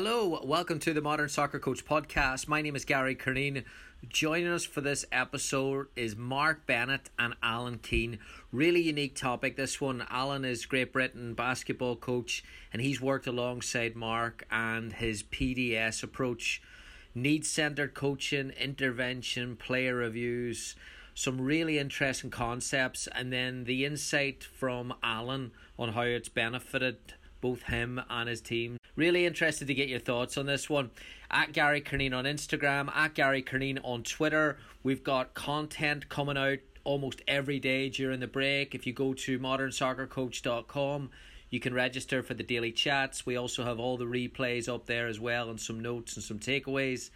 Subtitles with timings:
[0.00, 2.46] Hello, welcome to the Modern Soccer Coach podcast.
[2.46, 3.64] My name is Gary Curneen.
[4.08, 8.20] Joining us for this episode is Mark Bennett and Alan Keane.
[8.52, 9.56] Really unique topic.
[9.56, 15.24] This one, Alan is Great Britain basketball coach, and he's worked alongside Mark and his
[15.24, 16.62] PDS approach,
[17.12, 20.76] needs centered coaching, intervention, player reviews,
[21.12, 27.62] some really interesting concepts, and then the insight from Alan on how it's benefited both
[27.62, 28.78] him and his team.
[28.96, 30.90] Really interested to get your thoughts on this one.
[31.30, 34.58] At Gary Curneen on Instagram, at Gary Curneen on Twitter.
[34.82, 38.74] We've got content coming out almost every day during the break.
[38.74, 41.10] If you go to modernsoccercoach.com,
[41.50, 43.26] you can register for the daily chats.
[43.26, 46.38] We also have all the replays up there as well, and some notes and some
[46.38, 47.10] takeaways.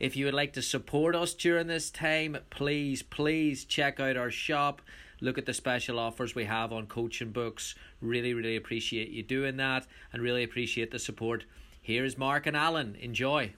[0.00, 4.30] If you would like to support us during this time, please, please check out our
[4.30, 4.82] shop.
[5.22, 7.76] Look at the special offers we have on coaching books.
[8.00, 11.44] Really, really appreciate you doing that and really appreciate the support.
[11.80, 12.96] Here's Mark and Alan.
[12.96, 13.52] Enjoy.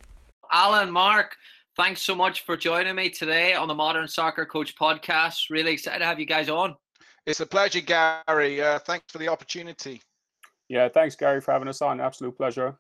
[0.53, 1.37] Alan, Mark,
[1.75, 5.49] thanks so much for joining me today on the Modern Soccer Coach podcast.
[5.49, 6.77] Really excited to have you guys on.
[7.25, 8.61] It's a pleasure, Gary.
[8.61, 10.03] Uh, thanks for the opportunity.
[10.69, 11.99] Yeah, thanks, Gary, for having us on.
[11.99, 12.77] Absolute pleasure.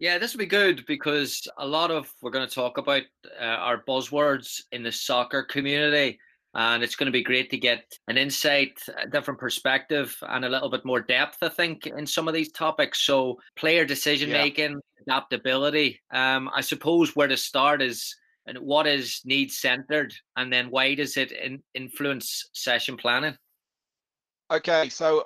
[0.00, 3.02] Yeah, this will be good because a lot of we're going to talk about
[3.40, 6.18] uh, our buzzwords in the soccer community,
[6.54, 10.48] and it's going to be great to get an insight, a different perspective, and a
[10.48, 11.38] little bit more depth.
[11.42, 13.04] I think in some of these topics.
[13.06, 16.00] So, player decision making, adaptability.
[16.12, 18.14] Um, I suppose where to start is
[18.46, 23.36] and what is need centered, and then why does it in, influence session planning?
[24.50, 25.24] Okay, so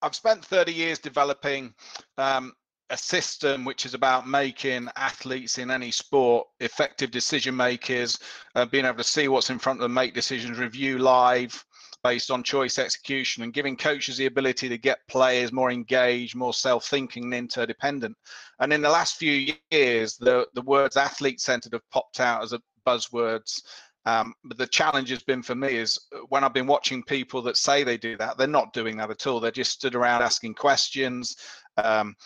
[0.00, 1.74] I've spent 30 years developing
[2.16, 2.52] um,
[2.92, 8.18] a system which is about making athletes in any sport effective decision makers,
[8.54, 11.64] uh, being able to see what's in front of them, make decisions, review live
[12.04, 16.52] based on choice execution, and giving coaches the ability to get players more engaged, more
[16.52, 18.14] self-thinking and interdependent.
[18.58, 22.60] And in the last few years, the the words athlete-centered have popped out as a
[22.86, 23.62] buzzwords.
[24.04, 27.40] Um, but the challenge has been for me is uh, when I've been watching people
[27.42, 29.38] that say they do that, they're not doing that at all.
[29.38, 31.36] They're just stood around asking questions.
[31.76, 32.16] Um,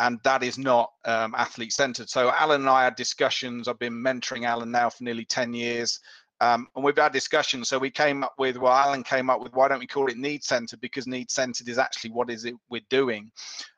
[0.00, 2.08] and that is not um, athlete centered.
[2.08, 3.68] So Alan and I had discussions.
[3.68, 6.00] I've been mentoring Alan now for nearly 10 years.
[6.40, 7.68] Um, and we've had discussions.
[7.68, 10.16] So we came up with, well, Alan came up with, why don't we call it
[10.16, 10.80] need centered?
[10.80, 13.30] Because need centered is actually what is it we're doing.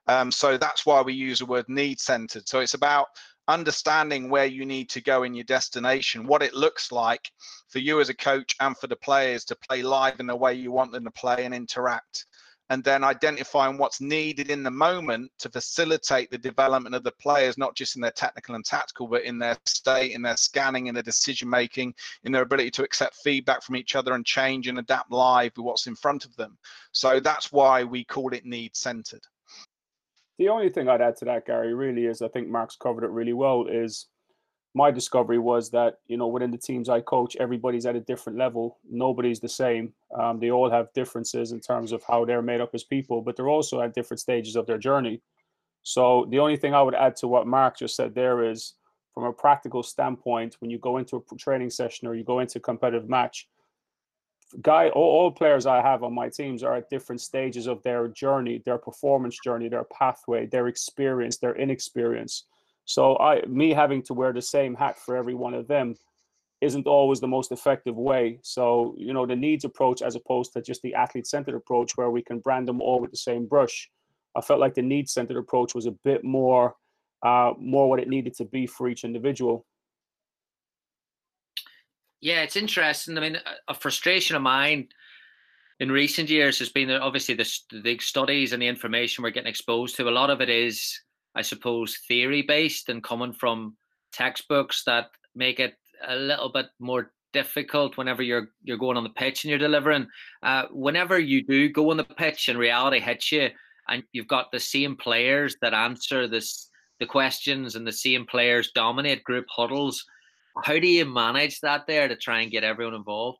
[0.07, 2.49] Um, so that's why we use the word need centered.
[2.49, 3.09] So it's about
[3.49, 7.33] understanding where you need to go in your destination, what it looks like
[7.69, 10.55] for you as a coach and for the players to play live in the way
[10.55, 12.27] you want them to play and interact
[12.71, 17.59] and then identifying what's needed in the moment to facilitate the development of the players,
[17.59, 20.95] not just in their technical and tactical, but in their state, in their scanning, in
[20.95, 24.79] their decision making, in their ability to accept feedback from each other and change and
[24.79, 26.57] adapt live with what's in front of them.
[26.93, 29.23] So that's why we call it need centered.
[30.39, 33.11] The only thing I'd add to that, Gary, really is I think Mark's covered it
[33.11, 33.67] really well.
[33.67, 34.07] Is
[34.75, 38.39] my discovery was that you know within the teams I coach, everybody's at a different
[38.39, 38.79] level.
[38.91, 39.93] Nobody's the same.
[40.19, 43.37] Um, they all have differences in terms of how they're made up as people, but
[43.37, 45.21] they're also at different stages of their journey.
[45.83, 48.75] So the only thing I would add to what Mark just said there is,
[49.13, 52.59] from a practical standpoint, when you go into a training session or you go into
[52.59, 53.49] a competitive match,
[54.61, 58.09] guy all, all players I have on my teams are at different stages of their
[58.09, 62.45] journey, their performance journey, their pathway, their experience, their inexperience.
[62.85, 65.95] So I, me having to wear the same hat for every one of them,
[66.61, 68.39] isn't always the most effective way.
[68.43, 72.23] So you know the needs approach as opposed to just the athlete-centered approach, where we
[72.23, 73.91] can brand them all with the same brush.
[74.37, 76.77] I felt like the needs-centered approach was a bit more,
[77.23, 79.67] uh, more what it needed to be for each individual.
[82.21, 83.19] Yeah, it's interesting.
[83.19, 84.89] I mean, a frustration of mine
[85.81, 87.49] in recent years has been that obviously the,
[87.83, 90.09] the studies and the information we're getting exposed to.
[90.09, 91.01] A lot of it is
[91.35, 93.77] I suppose, theory based and coming from
[94.13, 95.75] textbooks that make it
[96.07, 100.07] a little bit more difficult whenever you're you're going on the pitch and you're delivering.
[100.43, 103.49] Uh, whenever you do go on the pitch and reality hits you,
[103.89, 106.69] and you've got the same players that answer this
[107.01, 110.05] the questions and the same players dominate group huddles.
[110.65, 113.39] How do you manage that there to try and get everyone involved?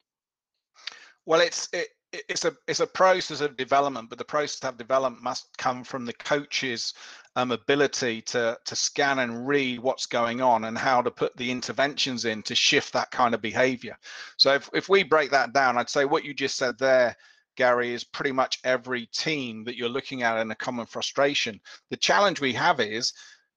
[1.27, 5.23] Well, it's it, it's a it's a process of development, but the process of development
[5.23, 6.95] must come from the coach's
[7.37, 11.51] um, ability to to scan and read what's going on and how to put the
[11.51, 13.97] interventions in to shift that kind of behavior.
[14.37, 17.17] So if, if we break that down, I'd say what you just said there,
[17.57, 21.61] Gary, is pretty much every team that you're looking at in a common frustration.
[21.91, 23.13] The challenge we have is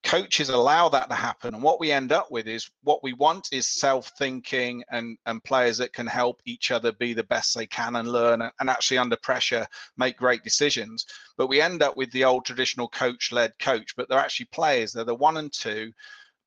[0.05, 3.47] coaches allow that to happen and what we end up with is what we want
[3.51, 7.95] is self-thinking and and players that can help each other be the best they can
[7.95, 9.65] and learn and actually under pressure
[9.97, 11.05] make great decisions.
[11.37, 14.93] But we end up with the old traditional coach-led coach but they're actually players.
[14.93, 15.91] They're the one and two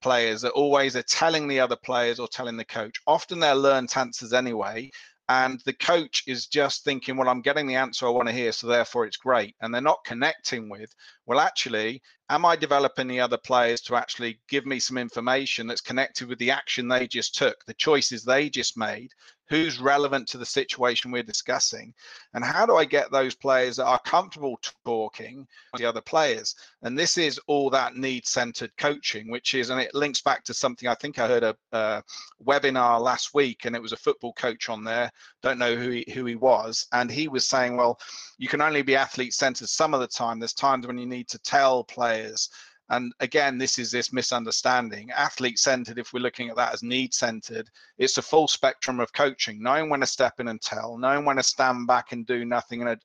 [0.00, 3.00] players that always are telling the other players or telling the coach.
[3.08, 4.90] Often they're learned answers anyway
[5.28, 8.52] and the coach is just thinking well i'm getting the answer i want to hear
[8.52, 10.94] so therefore it's great and they're not connecting with
[11.26, 15.80] well actually am I developing the other players to actually give me some information that's
[15.80, 19.12] connected with the action they just took, the choices they just made,
[19.48, 21.94] who's relevant to the situation we're discussing,
[22.34, 26.54] and how do I get those players that are comfortable talking to the other players?
[26.82, 30.88] And this is all that need-centered coaching, which is, and it links back to something
[30.88, 32.02] I think I heard a,
[32.46, 35.10] webinar last week, and it was a football coach on there.
[35.42, 37.98] Don't know who he, who he was, and he was saying, well,
[38.36, 40.38] you can only be athlete-centered some of the time.
[40.38, 42.50] There's times when you need to tell players.
[42.90, 45.11] And again, this is this misunderstanding.
[45.11, 47.69] Athlete centered, if we're looking at that as need centered,
[47.99, 51.37] it's a full spectrum of coaching, knowing when to step in and tell, knowing when
[51.37, 52.99] to stand back and do nothing in a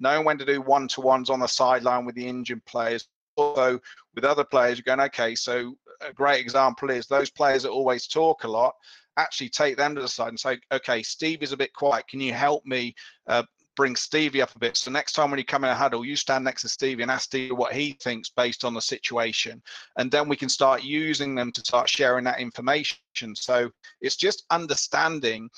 [0.00, 3.08] knowing when to do one to ones on the sideline with the injured players.
[3.36, 3.78] Also,
[4.16, 8.08] with other players, you're going, okay, so a great example is those players that always
[8.08, 8.74] talk a lot
[9.18, 12.06] actually take them to the side and say, okay, Steve is a bit quiet.
[12.08, 12.94] Can you help me
[13.26, 13.42] uh,
[13.78, 14.76] bring Stevie up a bit.
[14.76, 17.12] So next time when you come in a huddle, you stand next to Stevie and
[17.12, 19.62] ask Stevie what he thinks based on the situation.
[19.96, 23.36] And then we can start using them to start sharing that information.
[23.36, 23.70] So
[24.00, 25.48] it's just understanding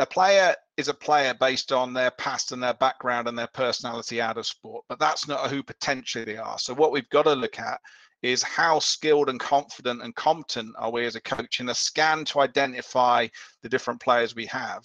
[0.00, 4.20] a player is a player based on their past and their background and their personality
[4.20, 6.58] out of sport, but that's not who potentially they are.
[6.58, 7.80] So what we've got to look at
[8.22, 12.24] is how skilled and confident and competent are we as a coach in a scan
[12.24, 13.28] to identify
[13.62, 14.82] the different players we have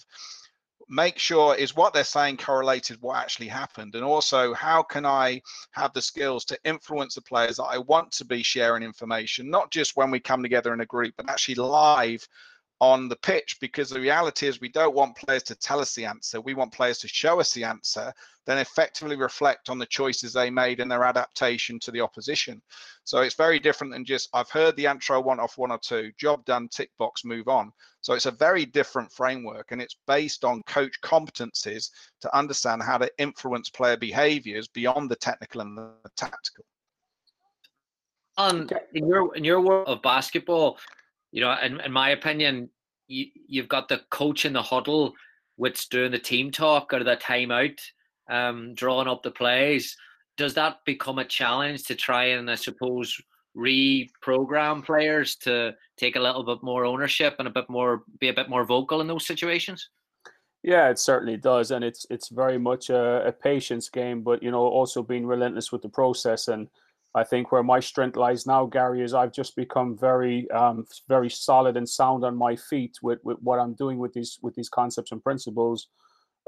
[0.88, 3.94] make sure is what they're saying correlated what actually happened.
[3.94, 5.40] And also how can i
[5.72, 9.70] have the skills to influence the players that i want to be sharing information not
[9.70, 12.26] just when we come together in a group but actually live
[12.80, 16.04] on the pitch because the reality is we don't want players to tell us the
[16.04, 16.40] answer.
[16.40, 18.12] We want players to show us the answer,
[18.46, 22.62] then effectively reflect on the choices they made and their adaptation to the opposition.
[23.02, 25.78] So it's very different than just, I've heard the answer I want off one or
[25.78, 27.72] two, job done, tick box, move on.
[28.00, 31.90] So it's a very different framework and it's based on coach competencies
[32.20, 36.64] to understand how to influence player behaviors beyond the technical and the tactical.
[38.36, 40.78] Um, on in your in your world of basketball,
[41.32, 42.70] you know, in, in my opinion,
[43.06, 45.12] you, you've got the coach in the huddle,
[45.56, 47.78] which doing the team talk or the timeout,
[48.30, 49.96] um, drawing up the plays.
[50.36, 53.20] Does that become a challenge to try and, I suppose,
[53.56, 58.34] reprogram players to take a little bit more ownership and a bit more, be a
[58.34, 59.88] bit more vocal in those situations?
[60.62, 64.50] Yeah, it certainly does, and it's it's very much a, a patience game, but you
[64.50, 66.68] know, also being relentless with the process and
[67.18, 71.28] I think where my strength lies now, Gary, is I've just become very, um, very
[71.28, 74.68] solid and sound on my feet with, with what I'm doing with these with these
[74.68, 75.88] concepts and principles,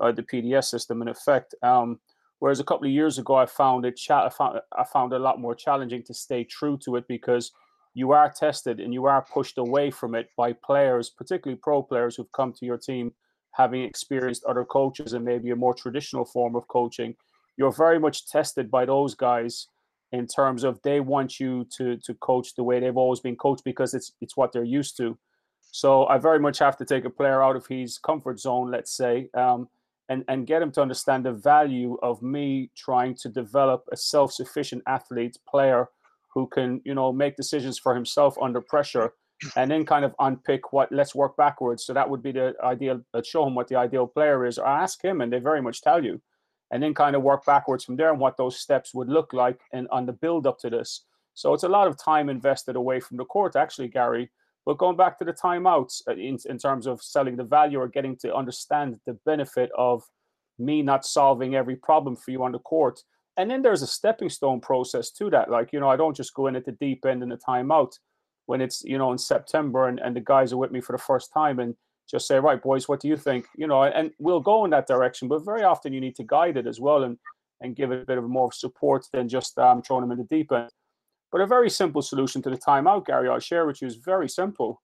[0.01, 1.57] uh, the PDS system in effect.
[1.63, 1.99] Um,
[2.39, 5.21] whereas a couple of years ago, I found it cha- I found I found it
[5.21, 7.51] a lot more challenging to stay true to it because
[7.95, 12.15] you are tested and you are pushed away from it by players, particularly pro players
[12.15, 13.13] who've come to your team
[13.53, 17.17] having experienced other coaches and maybe a more traditional form of coaching.
[17.57, 19.67] You're very much tested by those guys
[20.13, 23.65] in terms of they want you to to coach the way they've always been coached
[23.65, 25.19] because it's it's what they're used to.
[25.73, 28.97] So I very much have to take a player out of his comfort zone, let's
[28.97, 29.69] say, um,
[30.09, 34.83] and and get him to understand the value of me trying to develop a self-sufficient
[34.87, 35.89] athlete player
[36.35, 39.13] who can you know make decisions for himself under pressure
[39.57, 41.85] and then kind of unpick what let's work backwards.
[41.85, 44.59] So that would be the ideal uh, show him what the ideal player is.
[44.59, 46.21] Or ask him and they very much tell you
[46.71, 49.61] and then kind of work backwards from there and what those steps would look like
[49.73, 51.05] and on the build up to this.
[51.35, 54.31] So it's a lot of time invested away from the court, actually, Gary.
[54.67, 57.89] But going back to the timeouts uh, in, in terms of selling the value or
[57.89, 60.03] getting to understand the benefit of
[60.59, 63.01] me not solving every problem for you on the court.
[63.37, 65.51] And then there's a stepping stone process to that.
[65.51, 67.93] Like, you know, I don't just go in at the deep end in the timeout
[68.47, 71.03] when it's, you know, in September and, and the guys are with me for the
[71.03, 71.75] first time and
[72.11, 73.47] just say, right, boys, what do you think?
[73.57, 75.29] You know, and we'll go in that direction.
[75.29, 77.19] But very often you need to guide it as well and
[77.63, 80.25] and give it a bit of more support than just um, throwing them in the
[80.25, 80.71] deep end.
[81.31, 84.29] But a very simple solution to the timeout, Gary, I'll share with you is very
[84.29, 84.81] simple.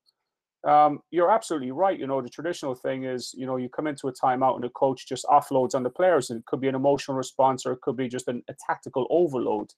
[0.66, 1.98] Um, you're absolutely right.
[1.98, 4.68] You know, the traditional thing is, you know, you come into a timeout and the
[4.70, 7.80] coach just offloads on the players, and it could be an emotional response or it
[7.80, 9.70] could be just an, a tactical overload.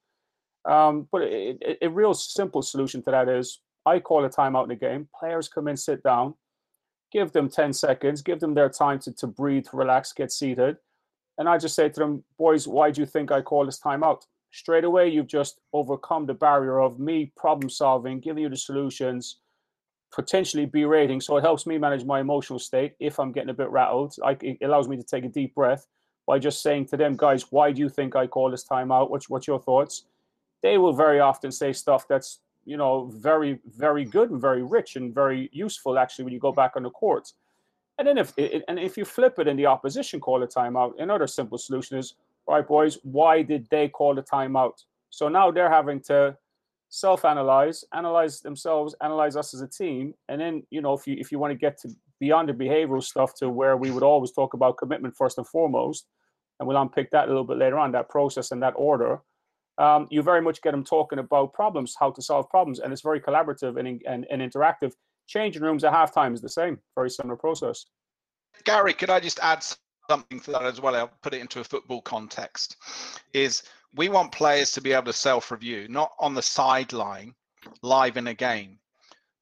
[0.65, 4.71] Um, but a, a real simple solution to that is I call a timeout in
[4.71, 5.09] the game.
[5.19, 6.35] Players come in, sit down,
[7.11, 10.77] give them 10 seconds, give them their time to, to breathe, relax, get seated.
[11.39, 14.23] And I just say to them, boys, why do you think I call this timeout?
[14.51, 19.37] Straight away, you've just overcome the barrier of me problem solving, giving you the solutions,
[20.13, 21.21] potentially berating.
[21.21, 24.17] So it helps me manage my emotional state if I'm getting a bit rattled.
[24.25, 25.87] I, it allows me to take a deep breath
[26.27, 29.11] by just saying to them, guys, why do you think I call this timeout?
[29.11, 30.05] What's, what's your thoughts?
[30.63, 34.97] They will very often say stuff that's you know very very good and very rich
[34.97, 37.33] and very useful actually when you go back on the court.
[37.99, 38.33] And then if
[38.69, 42.15] and if you flip it and the opposition call a timeout, another simple solution is,
[42.47, 44.85] all right, boys, why did they call the timeout?
[45.11, 46.37] So now they're having to
[46.91, 51.33] self-analyze, analyze themselves, analyze us as a team, and then you know if you if
[51.33, 51.89] you want to get to
[52.21, 56.07] beyond the behavioral stuff to where we would always talk about commitment first and foremost,
[56.61, 59.21] and we'll unpick that a little bit later on that process and that order.
[59.79, 63.03] Um, you very much get them talking about problems, how to solve problems, and it's
[63.03, 64.93] very collaborative and, and, and interactive.
[65.29, 67.87] Changing rooms at halftime is the same, very similar process.
[68.65, 69.65] Gary, could I just add
[70.11, 70.97] something to that as well?
[70.97, 72.77] I'll put it into a football context.
[73.33, 73.63] Is
[73.95, 77.35] we want players to be able to self-review, not on the sideline,
[77.83, 78.79] live in a game.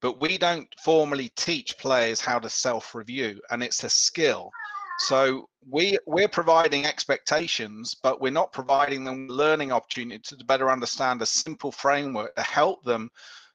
[0.03, 4.51] But we don't formally teach players how to self-review, and it's a skill.
[4.99, 11.21] So we we're providing expectations, but we're not providing them learning opportunity to better understand
[11.21, 13.11] a simple framework to help them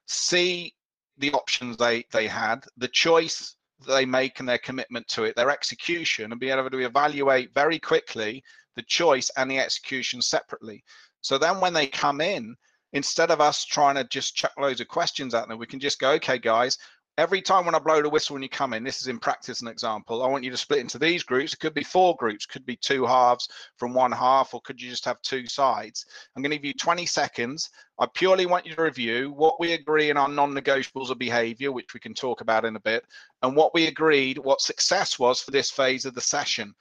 [0.07, 0.75] see
[1.17, 3.55] the options they they had, the choice
[3.87, 7.79] they make and their commitment to it, their execution, and be able to evaluate very
[7.79, 8.43] quickly
[8.75, 10.83] the choice and the execution separately.
[11.21, 12.55] So then when they come in,
[12.93, 15.99] instead of us trying to just chuck loads of questions at them, we can just
[15.99, 16.77] go, okay, guys,
[17.17, 19.61] every time when I blow the whistle when you come in, this is in practice
[19.61, 20.23] an example.
[20.23, 21.53] I want you to split into these groups.
[21.53, 24.89] It could be four groups, could be two halves from one half, or could you
[24.89, 26.05] just have two sides?
[26.35, 27.69] I'm going to give you 20 seconds.
[27.99, 31.93] I purely want you to review what we agree in our non-negotiables of behavior, which
[31.93, 33.03] we can talk about in a bit,
[33.43, 36.73] and what we agreed what success was for this phase of the session.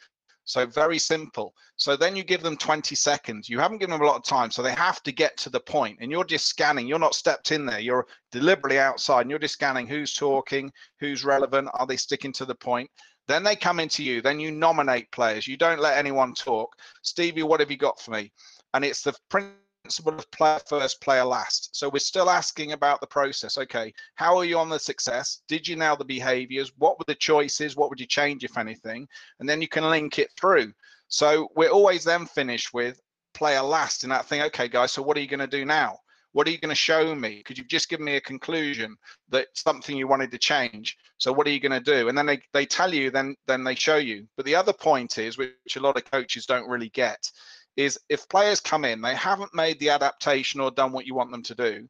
[0.50, 1.54] So very simple.
[1.76, 3.48] So then you give them 20 seconds.
[3.48, 5.60] You haven't given them a lot of time, so they have to get to the
[5.60, 5.98] point.
[6.00, 6.88] And you're just scanning.
[6.88, 7.78] You're not stepped in there.
[7.78, 12.44] You're deliberately outside, and you're just scanning who's talking, who's relevant, are they sticking to
[12.44, 12.90] the point.
[13.28, 14.22] Then they come into you.
[14.22, 15.46] Then you nominate players.
[15.46, 16.74] You don't let anyone talk.
[17.02, 18.32] Stevie, what have you got for me?
[18.74, 21.70] And it's the principle principle of player first, player last.
[21.72, 23.58] So we're still asking about the process.
[23.58, 25.42] Okay, how are you on the success?
[25.48, 26.72] Did you nail the behaviors?
[26.78, 27.76] What were the choices?
[27.76, 29.08] What would you change, if anything?
[29.40, 30.72] And then you can link it through.
[31.08, 33.00] So we're always then finished with
[33.34, 34.42] player last in that thing.
[34.42, 35.98] Okay, guys, so what are you going to do now?
[36.32, 37.38] What are you going to show me?
[37.38, 38.96] Because you've just given me a conclusion
[39.30, 40.96] that something you wanted to change.
[41.18, 42.08] So what are you going to do?
[42.08, 44.28] And then they, they tell you, then then they show you.
[44.36, 47.28] But the other point is, which a lot of coaches don't really get,
[47.76, 51.30] is if players come in, they haven't made the adaptation or done what you want
[51.30, 51.88] them to do,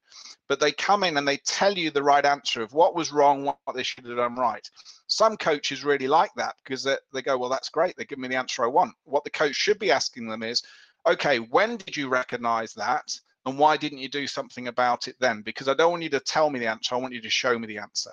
[0.48, 3.44] but they come in and they tell you the right answer of what was wrong,
[3.44, 4.68] what they should have done right.
[5.06, 7.96] Some coaches really like that because they, they go, well, that's great.
[7.96, 8.94] They give me the answer I want.
[9.04, 10.62] What the coach should be asking them is,
[11.06, 13.10] okay, when did you recognize that?
[13.46, 15.40] And why didn't you do something about it then?
[15.42, 16.94] Because I don't want you to tell me the answer.
[16.94, 18.12] I want you to show me the answer.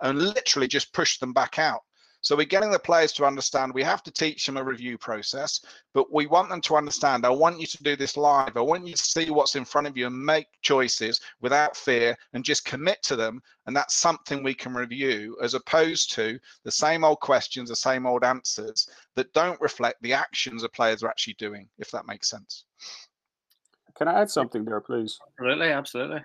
[0.00, 1.82] And literally just push them back out.
[2.26, 5.64] So we're getting the players to understand we have to teach them a review process,
[5.94, 8.56] but we want them to understand I want you to do this live.
[8.56, 12.16] I want you to see what's in front of you and make choices without fear
[12.32, 13.40] and just commit to them.
[13.66, 18.06] And that's something we can review as opposed to the same old questions, the same
[18.06, 22.28] old answers that don't reflect the actions the players are actually doing, if that makes
[22.28, 22.64] sense.
[23.96, 25.16] Can I add something there, please?
[25.38, 26.24] Absolutely, absolutely.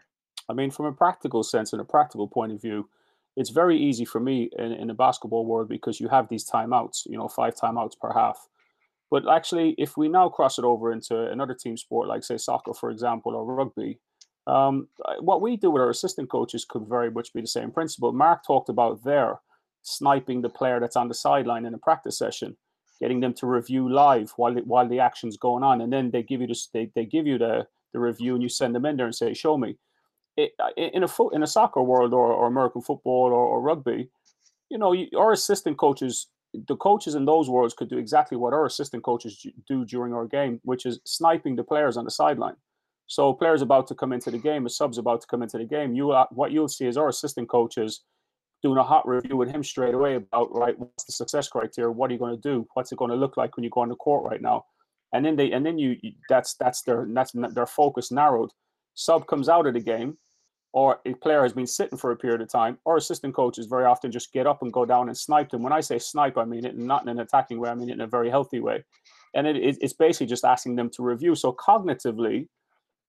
[0.49, 2.89] I mean, from a practical sense and a practical point of view,
[3.35, 7.05] it's very easy for me in, in the basketball world because you have these timeouts,
[7.05, 8.47] you know, five timeouts per half.
[9.09, 12.73] But actually, if we now cross it over into another team sport, like say soccer,
[12.73, 13.99] for example, or rugby,
[14.47, 14.87] um,
[15.19, 18.11] what we do with our assistant coaches could very much be the same principle.
[18.11, 19.39] Mark talked about there
[19.83, 22.55] sniping the player that's on the sideline in a practice session,
[22.99, 26.23] getting them to review live while the, while the action's going on, and then they
[26.23, 28.97] give you the they, they give you the the review and you send them in
[28.97, 29.77] there and say, "Show me."
[30.37, 34.09] It, in a foot in a soccer world or, or American football or, or rugby,
[34.69, 36.27] you know, you, our assistant coaches,
[36.67, 40.25] the coaches in those worlds could do exactly what our assistant coaches do during our
[40.25, 42.55] game, which is sniping the players on the sideline.
[43.07, 45.65] So players about to come into the game, a subs about to come into the
[45.65, 48.03] game, you uh, what you'll see is our assistant coaches
[48.63, 52.09] doing a hot review with him straight away about right what's the success criteria, what
[52.09, 53.89] are you going to do, what's it going to look like when you go on
[53.89, 54.63] the court right now,
[55.13, 55.97] and then they and then you
[56.29, 58.51] that's that's their that's their focus narrowed.
[58.93, 60.17] Sub comes out of the game,
[60.73, 63.85] or a player has been sitting for a period of time, or assistant coaches very
[63.85, 65.63] often just get up and go down and snipe them.
[65.63, 67.93] When I say snipe, I mean it not in an attacking way, I mean it
[67.93, 68.83] in a very healthy way.
[69.33, 71.35] And it, it's basically just asking them to review.
[71.35, 72.47] So cognitively,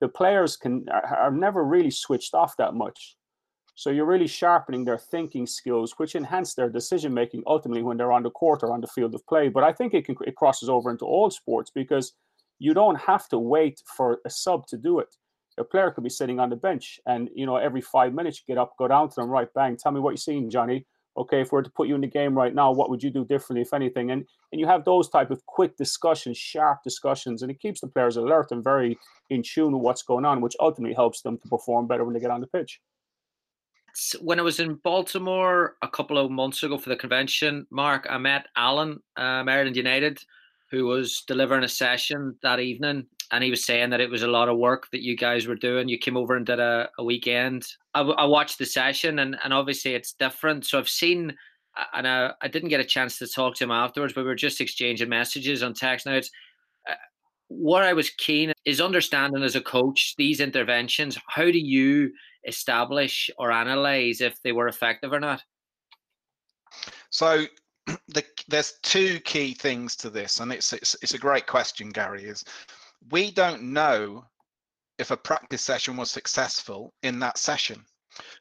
[0.00, 3.16] the players can are, never really switched off that much.
[3.74, 8.12] So you're really sharpening their thinking skills, which enhance their decision making ultimately when they're
[8.12, 9.48] on the court or on the field of play.
[9.48, 12.12] But I think it can it crosses over into all sports because
[12.58, 15.14] you don't have to wait for a sub to do it.
[15.62, 18.58] A player could be sitting on the bench, and you know every five minutes get
[18.58, 20.84] up, go down to them, right, bang, tell me what you're seeing, Johnny.
[21.16, 23.10] Okay, if we are to put you in the game right now, what would you
[23.10, 24.10] do differently, if anything?
[24.10, 27.86] And and you have those type of quick discussions, sharp discussions, and it keeps the
[27.86, 28.98] players alert and very
[29.30, 32.20] in tune with what's going on, which ultimately helps them to perform better when they
[32.20, 32.80] get on the pitch
[34.20, 38.18] when I was in Baltimore a couple of months ago for the convention, Mark, I
[38.18, 40.24] met Alan, uh, Maryland United,
[40.70, 43.06] who was delivering a session that evening.
[43.32, 45.56] And he was saying that it was a lot of work that you guys were
[45.56, 45.88] doing.
[45.88, 47.66] You came over and did a, a weekend.
[47.94, 50.66] I, I watched the session, and, and obviously it's different.
[50.66, 51.34] So I've seen,
[51.94, 54.34] and I, I didn't get a chance to talk to him afterwards, but we were
[54.34, 56.04] just exchanging messages on text.
[56.04, 56.30] Now, it's
[56.88, 56.94] uh,
[57.48, 61.18] what I was keen is understanding as a coach these interventions.
[61.26, 62.12] How do you
[62.46, 65.42] establish or analyze if they were effective or not?
[67.10, 67.46] So
[68.08, 72.24] the, there's two key things to this, and it's, it's it's a great question, Gary.
[72.24, 72.44] Is
[73.10, 74.24] we don't know
[74.98, 77.84] if a practice session was successful in that session.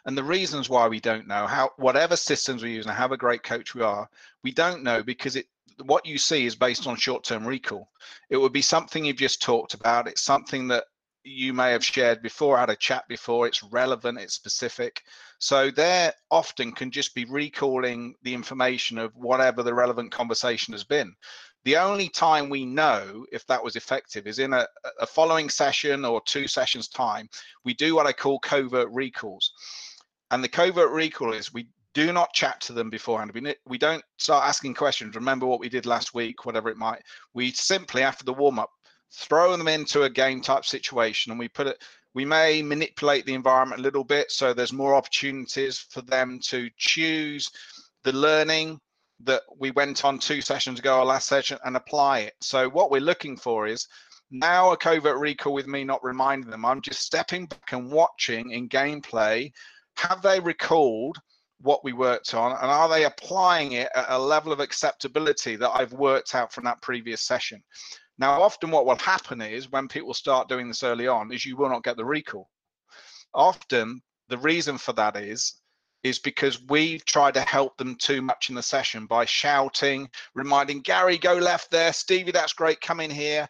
[0.06, 3.18] And the reasons why we don't know how whatever systems we use and how a
[3.18, 4.10] great coach we are,
[4.44, 5.48] we don't know because it
[5.86, 7.90] what you see is based on short-term recall.
[8.30, 10.08] It would be something you've just talked about.
[10.08, 10.84] It's something that
[11.24, 13.48] you may have shared before, had a chat before.
[13.48, 15.02] It's relevant, it's specific.
[15.40, 20.84] So there often can just be recalling the information of whatever the relevant conversation has
[20.84, 21.16] been.
[21.64, 24.66] The only time we know if that was effective is in a,
[25.00, 27.30] a following session or two sessions time.
[27.64, 29.52] We do what I call covert recalls.
[30.32, 33.32] And the covert recall is we do not chat to them beforehand.
[33.34, 35.16] We, we don't start asking questions.
[35.16, 37.02] Remember what we did last week, whatever it might.
[37.34, 38.72] We simply, after the warm up,
[39.14, 43.34] throw them into a game type situation and we put it we may manipulate the
[43.34, 47.50] environment a little bit so there's more opportunities for them to choose
[48.04, 48.80] the learning
[49.26, 52.92] that we went on two sessions ago our last session and apply it so what
[52.92, 53.88] we're looking for is
[54.32, 58.52] now a covert recall with me not reminding them i'm just stepping back and watching
[58.52, 59.52] in gameplay
[59.98, 61.18] have they recalled
[61.60, 65.72] what we worked on and are they applying it at a level of acceptability that
[65.72, 67.62] i've worked out from that previous session
[68.22, 71.58] now, often what will happen is when people start doing this early on is you
[71.58, 72.52] will not get the recall.
[73.34, 75.61] Often the reason for that is
[76.04, 80.82] is because we try to help them too much in the session by shouting, reminding
[80.82, 83.48] Gary, go left there, Stevie, that's great, come in here.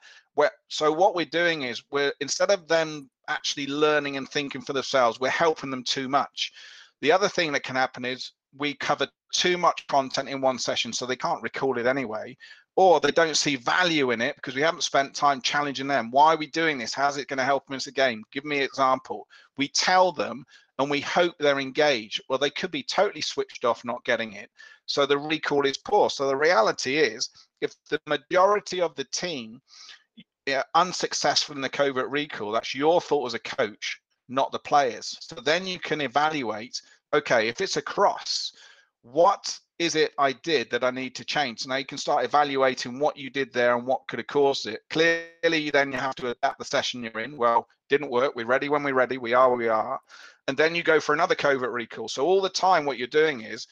[0.70, 5.20] So what we're doing is we're instead of them actually learning and thinking for themselves,
[5.20, 6.54] we're helping them too much.
[7.02, 10.94] The other thing that can happen is we cover too much content in one session,
[10.94, 12.38] so they can't recall it anyway
[12.78, 16.10] or they don't see value in it because we haven't spent time challenging them.
[16.10, 16.94] Why are we doing this?
[16.94, 18.24] How's it going to help them in the game?
[18.32, 19.28] Give me an example.
[19.58, 20.46] We tell them
[20.82, 22.22] and we hope they're engaged.
[22.28, 24.50] Well, they could be totally switched off, not getting it.
[24.88, 26.10] So the recall is poor.
[26.10, 27.30] So the reality is,
[27.62, 29.62] if the majority of the team
[30.50, 35.15] are unsuccessful in the covert recall, that's your fault as a coach, not the players.
[35.22, 36.82] So then you can evaluate
[37.13, 38.54] okay, if it's a cross,
[39.02, 41.62] what is it I did that I need to change?
[41.62, 44.67] So now you can start evaluating what you did there and what could have caused
[44.67, 44.82] it.
[44.89, 47.36] Clearly, then you have to adapt the session you're in.
[47.36, 48.36] Well, didn't work.
[48.36, 49.17] We're ready when we're ready.
[49.17, 50.00] We are where we are.
[50.52, 52.10] And then you go for another covert recall.
[52.10, 53.68] So all the time, what you're doing is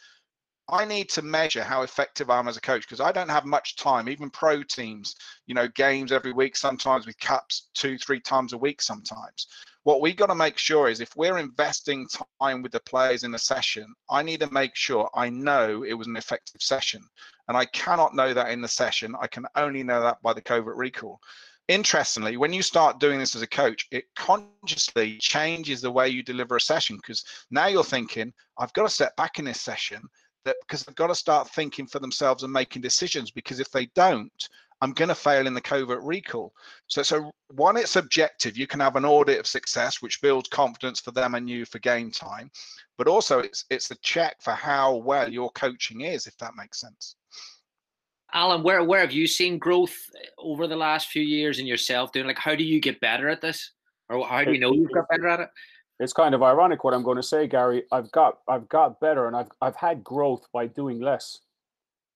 [0.69, 3.43] I need to measure how effective I am as a coach because I don't have
[3.43, 4.07] much time.
[4.07, 5.13] Even pro teams,
[5.45, 9.47] you know, games every week, sometimes with cups two, three times a week, sometimes
[9.83, 12.07] what we got to make sure is if we're investing
[12.41, 15.95] time with the players in a session, I need to make sure I know it
[15.95, 17.01] was an effective session.
[17.49, 19.17] And I cannot know that in the session.
[19.19, 21.19] I can only know that by the covert recall.
[21.69, 26.23] Interestingly, when you start doing this as a coach, it consciously changes the way you
[26.23, 30.01] deliver a session because now you're thinking, I've got to step back in this session
[30.45, 33.85] that because they've got to start thinking for themselves and making decisions because if they
[33.95, 34.49] don't
[34.81, 36.53] I'm going to fail in the covert recall.
[36.87, 38.57] So, so one, it's objective.
[38.57, 41.79] You can have an audit of success, which builds confidence for them and you for
[41.79, 42.49] game time,
[42.97, 46.79] but also it's it's a check for how well your coaching is, if that makes
[46.79, 47.15] sense.
[48.33, 49.95] Alan, where where have you seen growth
[50.37, 52.27] over the last few years in yourself doing?
[52.27, 53.71] Like, how do you get better at this,
[54.09, 55.49] or how do you know you've got better at it?
[55.99, 57.83] It's kind of ironic what I'm going to say, Gary.
[57.91, 61.39] I've got I've got better, and I've I've had growth by doing less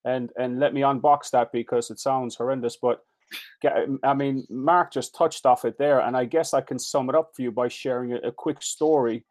[0.04, 3.00] and and let me unbox that because it sounds horrendous but
[4.04, 7.14] i mean mark just touched off it there and i guess i can sum it
[7.14, 9.24] up for you by sharing a, a quick story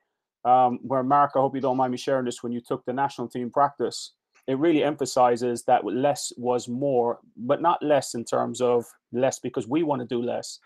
[0.46, 2.94] um, where Mark, I hope you don't mind me sharing this, when you took the
[2.94, 4.14] national team practice,
[4.48, 9.68] it really emphasizes that less was more, but not less in terms of less because
[9.68, 10.60] we want to do less,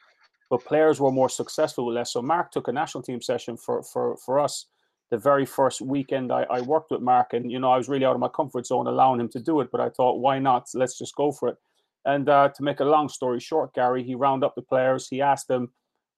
[0.50, 2.14] but players were more successful with less.
[2.14, 4.66] So Mark took a national team session for for for us
[5.10, 8.06] the very first weekend I, I worked with Mark, and you know I was really
[8.06, 10.68] out of my comfort zone allowing him to do it, but I thought why not?
[10.74, 11.58] Let's just go for it.
[12.06, 15.08] And uh, to make a long story short, Gary, he rounded up the players.
[15.08, 15.72] He asked them,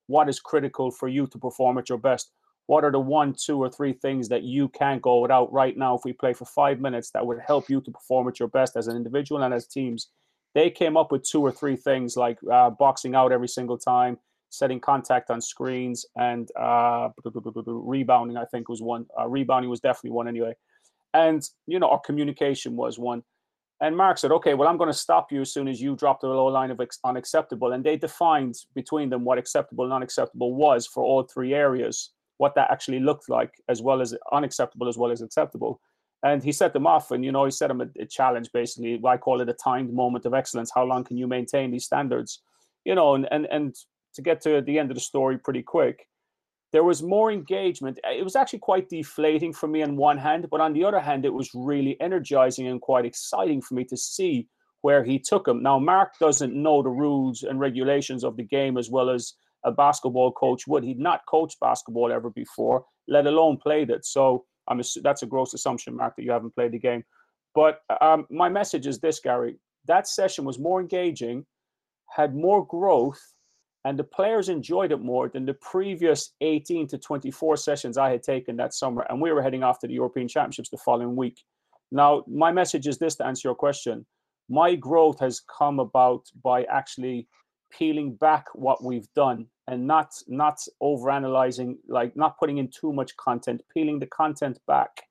[0.07, 2.31] "What is critical for you to perform at your best?"
[2.69, 5.95] What are the one, two, or three things that you can't go without right now
[5.95, 8.77] if we play for five minutes that would help you to perform at your best
[8.77, 10.09] as an individual and as teams?
[10.53, 14.19] They came up with two or three things like uh, boxing out every single time,
[14.51, 17.09] setting contact on screens, and uh,
[17.65, 18.37] rebounding.
[18.37, 19.07] I think was one.
[19.19, 20.53] Uh, rebounding was definitely one anyway,
[21.15, 23.23] and you know our communication was one.
[23.81, 26.21] And Mark said, "Okay, well, I'm going to stop you as soon as you drop
[26.21, 30.53] the low line of ex- unacceptable." And they defined between them what acceptable and unacceptable
[30.53, 34.97] was for all three areas what that actually looked like, as well as unacceptable, as
[34.97, 35.79] well as acceptable.
[36.23, 38.99] And he set them off, and you know, he set them a, a challenge basically.
[39.05, 40.71] I call it a timed moment of excellence.
[40.73, 42.41] How long can you maintain these standards?
[42.85, 43.75] You know, and and and
[44.15, 46.07] to get to the end of the story pretty quick,
[46.71, 47.99] there was more engagement.
[48.03, 51.25] It was actually quite deflating for me on one hand, but on the other hand,
[51.25, 54.47] it was really energizing and quite exciting for me to see
[54.81, 55.61] where he took him.
[55.61, 59.71] Now, Mark doesn't know the rules and regulations of the game as well as a
[59.71, 60.83] basketball coach would.
[60.83, 64.05] He'd not coached basketball ever before, let alone played it.
[64.05, 67.03] So I'm that's a gross assumption, Mark, that you haven't played the game.
[67.55, 69.57] But um, my message is this, Gary.
[69.85, 71.45] That session was more engaging,
[72.15, 73.19] had more growth,
[73.85, 78.23] and the players enjoyed it more than the previous 18 to 24 sessions I had
[78.23, 79.05] taken that summer.
[79.09, 81.41] And we were heading off to the European Championships the following week.
[81.91, 84.05] Now, my message is this to answer your question.
[84.49, 87.27] My growth has come about by actually
[87.71, 92.91] peeling back what we've done and not not over analyzing like not putting in too
[92.91, 95.03] much content peeling the content back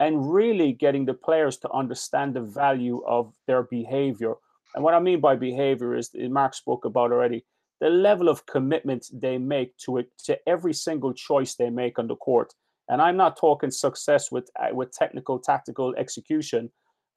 [0.00, 4.34] and really getting the players to understand the value of their behavior.
[4.74, 7.44] And what i mean by behavior is mark spoke about already
[7.80, 12.08] the level of commitment they make to it to every single choice they make on
[12.08, 12.52] the court.
[12.88, 16.70] And i'm not talking success with uh, with technical tactical execution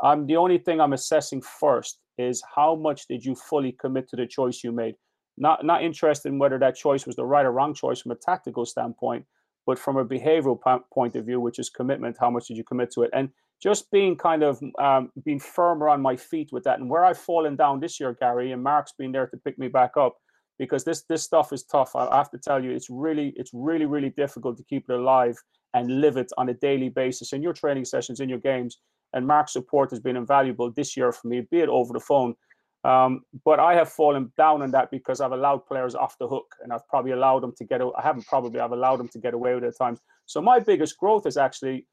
[0.04, 4.16] um, the only thing i'm assessing first is how much did you fully commit to
[4.16, 4.96] the choice you made?
[5.38, 8.16] Not not interested in whether that choice was the right or wrong choice from a
[8.16, 9.26] tactical standpoint,
[9.66, 10.60] but from a behavioral
[10.94, 12.18] point of view, which is commitment.
[12.20, 13.12] How much did you commit to it?
[13.14, 13.30] And
[13.62, 16.80] just being kind of um, being firmer on my feet with that.
[16.80, 19.68] And where I've fallen down this year, Gary, and Mark's been there to pick me
[19.68, 20.16] back up
[20.58, 21.96] because this this stuff is tough.
[21.98, 25.36] I have to tell you, it's really it's really really difficult to keep it alive
[25.74, 28.78] and live it on a daily basis in your training sessions, in your games
[29.14, 32.36] and Mark's support has been invaluable this year for me, be it over the phone.
[32.84, 36.46] Um, but I have fallen down on that because I've allowed players off the hook,
[36.62, 37.82] and I've probably allowed them to get.
[37.82, 38.60] I haven't probably.
[38.60, 40.00] I've allowed them to get away with it at times.
[40.28, 41.88] So my biggest growth is actually,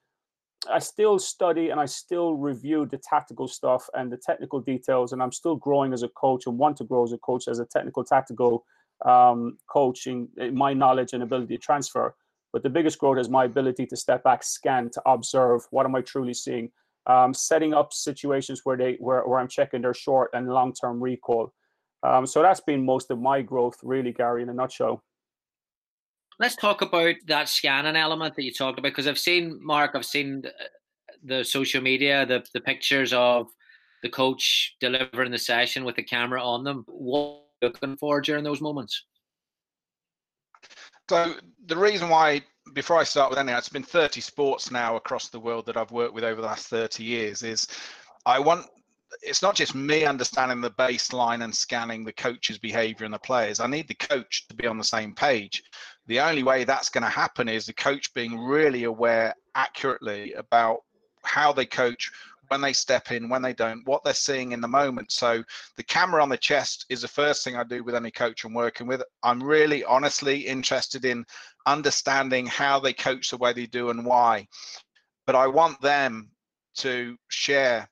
[0.71, 5.23] I still study and I still review the tactical stuff and the technical details, and
[5.23, 7.65] I'm still growing as a coach and want to grow as a coach as a
[7.65, 8.67] technical tactical
[9.07, 12.15] um, coaching my knowledge and ability to transfer.
[12.53, 15.63] But the biggest growth is my ability to step back, scan, to observe.
[15.71, 16.71] What am I truly seeing?
[17.07, 21.03] Um, setting up situations where they where, where I'm checking their short and long term
[21.03, 21.53] recall.
[22.03, 25.03] Um, so that's been most of my growth, really, Gary, in a nutshell.
[26.39, 30.05] Let's talk about that scanning element that you talked about because I've seen Mark, I've
[30.05, 30.43] seen
[31.25, 33.49] the social media, the the pictures of
[34.03, 36.85] the coach delivering the session with the camera on them.
[36.89, 39.05] What looking for during those moments?
[41.09, 41.35] So
[41.67, 42.43] the reason why
[42.75, 45.91] before I start with anything, it's been 30 sports now across the world that I've
[45.91, 47.43] worked with over the last 30 years.
[47.43, 47.67] Is
[48.25, 48.67] I want
[49.21, 53.61] it's not just me understanding the baseline and scanning the coach's behavior and the players.
[53.61, 55.63] I need the coach to be on the same page.
[56.07, 60.79] The only way that's going to happen is the coach being really aware accurately about
[61.25, 62.11] how they coach,
[62.49, 65.11] when they step in, when they don't, what they're seeing in the moment.
[65.11, 65.43] So
[65.77, 68.53] the camera on the chest is the first thing I do with any coach I'm
[68.53, 69.03] working with.
[69.23, 71.25] I'm really honestly interested in
[71.67, 74.47] understanding how they coach the way they do and why.
[75.27, 76.31] But I want them
[76.77, 77.89] to share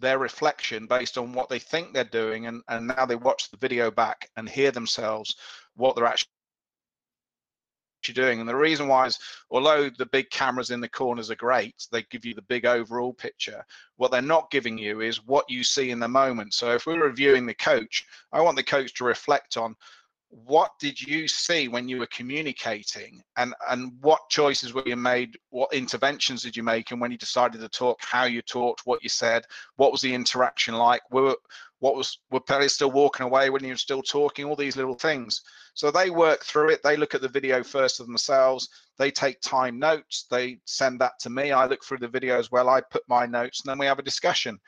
[0.00, 3.58] their reflection based on what they think they're doing and, and now they watch the
[3.58, 5.36] video back and hear themselves
[5.76, 6.28] what they're actually
[8.14, 8.40] doing.
[8.40, 9.18] And the reason why is,
[9.50, 13.12] although the big cameras in the corners are great, they give you the big overall
[13.12, 13.62] picture.
[13.96, 16.54] What they're not giving you is what you see in the moment.
[16.54, 19.76] So if we're reviewing the coach, I want the coach to reflect on
[20.30, 23.22] what did you see when you were communicating?
[23.36, 25.36] And and what choices were you made?
[25.50, 26.92] What interventions did you make?
[26.92, 29.44] And when you decided to talk how you talked what you said
[29.76, 31.02] what was the interaction like?
[31.10, 31.34] Were
[31.80, 34.44] what was were players still walking away when you were still talking?
[34.44, 35.42] All these little things.
[35.74, 36.82] So they work through it.
[36.82, 38.68] They look at the video first of themselves.
[38.98, 40.26] They take time notes.
[40.30, 41.52] They send that to me.
[41.52, 42.68] I look through the video as well.
[42.68, 43.62] I put my notes.
[43.62, 44.60] And then we have a discussion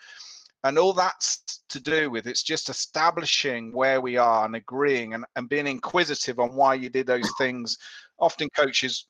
[0.64, 5.25] and all that's to do with it's just establishing where we are and agreeing and,
[5.37, 7.77] and being inquisitive on why you did those things.
[8.18, 9.07] Often coaches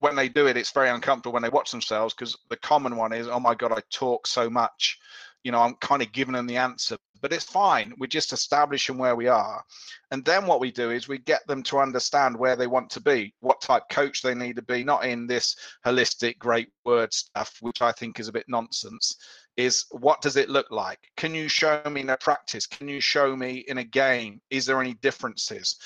[0.00, 3.12] when they do it it's very uncomfortable when they watch themselves because the common one
[3.12, 4.98] is oh my god i talk so much.
[5.42, 6.96] You know i'm kind of giving them the answer.
[7.20, 7.94] But it's fine.
[7.96, 9.64] We're just establishing where we are.
[10.10, 13.00] And then what we do is we get them to understand where they want to
[13.00, 15.56] be what type coach they need to be not in this
[15.86, 19.16] holistic great word stuff which i think is a bit nonsense
[19.56, 20.98] is what does it look like?
[21.16, 22.66] Can you show me in a practice?
[22.66, 24.40] Can you show me in a game?
[24.50, 25.76] Is there any differences?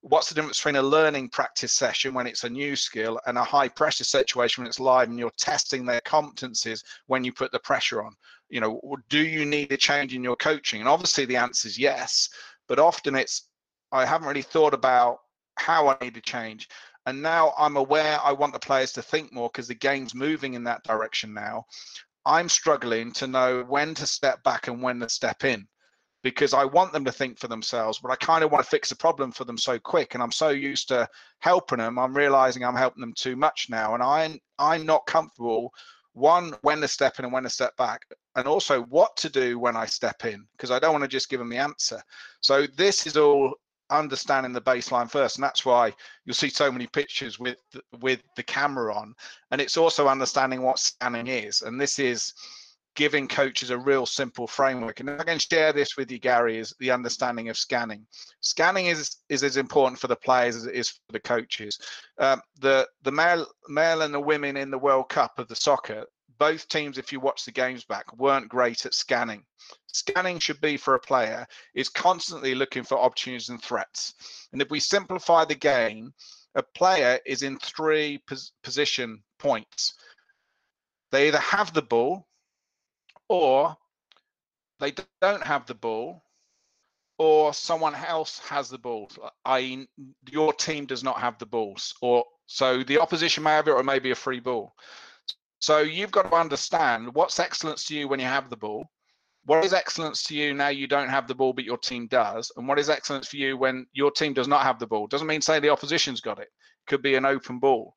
[0.00, 3.42] What's the difference between a learning practice session when it's a new skill and a
[3.44, 7.58] high pressure situation when it's live and you're testing their competencies when you put the
[7.58, 8.14] pressure on?
[8.48, 10.80] You know, do you need a change in your coaching?
[10.80, 12.28] And obviously the answer is yes,
[12.68, 13.48] but often it's
[13.90, 15.18] I haven't really thought about
[15.56, 16.68] how I need to change.
[17.06, 20.54] And now I'm aware I want the players to think more because the game's moving
[20.54, 21.64] in that direction now.
[22.28, 25.66] I'm struggling to know when to step back and when to step in
[26.22, 28.90] because I want them to think for themselves, but I kind of want to fix
[28.90, 30.14] the problem for them so quick.
[30.14, 33.94] And I'm so used to helping them, I'm realizing I'm helping them too much now.
[33.94, 35.72] And I'm I'm not comfortable
[36.12, 38.02] one when to step in and when to step back
[38.36, 41.28] and also what to do when i step in because i don't want to just
[41.28, 42.02] give them the answer
[42.40, 43.54] so this is all
[43.90, 45.92] understanding the baseline first and that's why
[46.24, 47.56] you'll see so many pictures with
[48.00, 49.14] with the camera on
[49.50, 52.32] and it's also understanding what scanning is and this is
[52.94, 56.74] giving coaches a real simple framework and i can share this with you gary is
[56.80, 58.04] the understanding of scanning
[58.40, 61.78] scanning is is as important for the players as it is for the coaches
[62.18, 66.04] um, the the male male and the women in the world cup of the soccer
[66.38, 69.44] both teams, if you watch the games back, weren't great at scanning.
[69.92, 74.14] Scanning should be for a player is constantly looking for opportunities and threats.
[74.52, 76.12] And if we simplify the game,
[76.54, 79.94] a player is in three pos position points.
[81.10, 82.26] They either have the ball
[83.28, 83.76] or
[84.78, 86.22] they don't have the ball
[87.18, 89.10] or someone else has the ball,
[89.46, 89.88] i.e.,
[90.30, 93.82] your team does not have the balls, or so the opposition may have it, or
[93.82, 94.72] maybe a free ball.
[95.60, 98.88] So you've got to understand what's excellence to you when you have the ball.
[99.44, 102.52] What is excellence to you now you don't have the ball, but your team does?
[102.56, 105.06] And what is excellence for you when your team does not have the ball?
[105.06, 106.48] Doesn't mean say the opposition's got it.
[106.86, 107.94] Could be an open ball.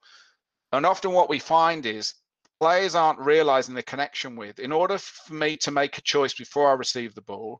[0.71, 2.13] And often what we find is
[2.61, 4.59] players aren't realizing the connection with.
[4.59, 7.59] In order for me to make a choice before I receive the ball,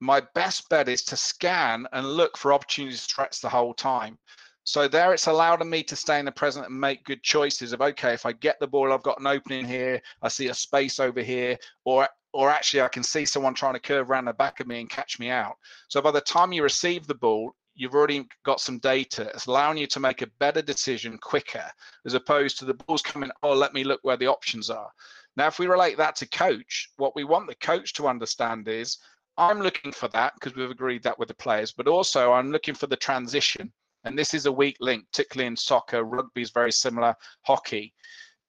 [0.00, 4.18] my best bet is to scan and look for opportunities threats the whole time.
[4.64, 7.80] So there it's allowed me to stay in the present and make good choices of
[7.82, 10.98] okay, if I get the ball, I've got an opening here, I see a space
[10.98, 14.60] over here, or or actually I can see someone trying to curve around the back
[14.60, 15.56] of me and catch me out.
[15.88, 19.30] So by the time you receive the ball, you've already got some data.
[19.34, 21.64] It's allowing you to make a better decision quicker,
[22.04, 24.90] as opposed to the ball's coming, oh, let me look where the options are.
[25.36, 28.98] Now, if we relate that to coach, what we want the coach to understand is
[29.38, 32.74] I'm looking for that because we've agreed that with the players, but also I'm looking
[32.74, 33.72] for the transition
[34.04, 37.94] and this is a weak link, particularly in soccer, rugby is very similar, hockey,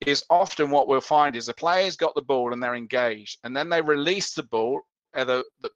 [0.07, 3.55] is often what we'll find is the players got the ball and they're engaged, and
[3.55, 4.81] then they release the ball,
[5.15, 5.69] either the,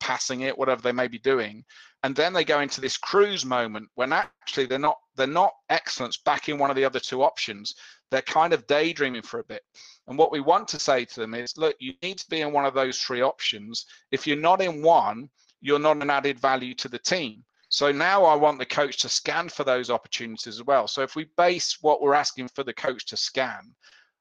[0.00, 1.64] passing it, whatever they may be doing,
[2.02, 6.16] and then they go into this cruise moment when actually they're not they're not excellence
[6.16, 7.74] back in one of the other two options.
[8.10, 9.62] They're kind of daydreaming for a bit.
[10.06, 12.52] And what we want to say to them is, look, you need to be in
[12.52, 13.86] one of those three options.
[14.10, 17.44] If you're not in one, you're not an added value to the team.
[17.72, 20.86] So now I want the coach to scan for those opportunities as well.
[20.86, 23.74] So if we base what we're asking for the coach to scan,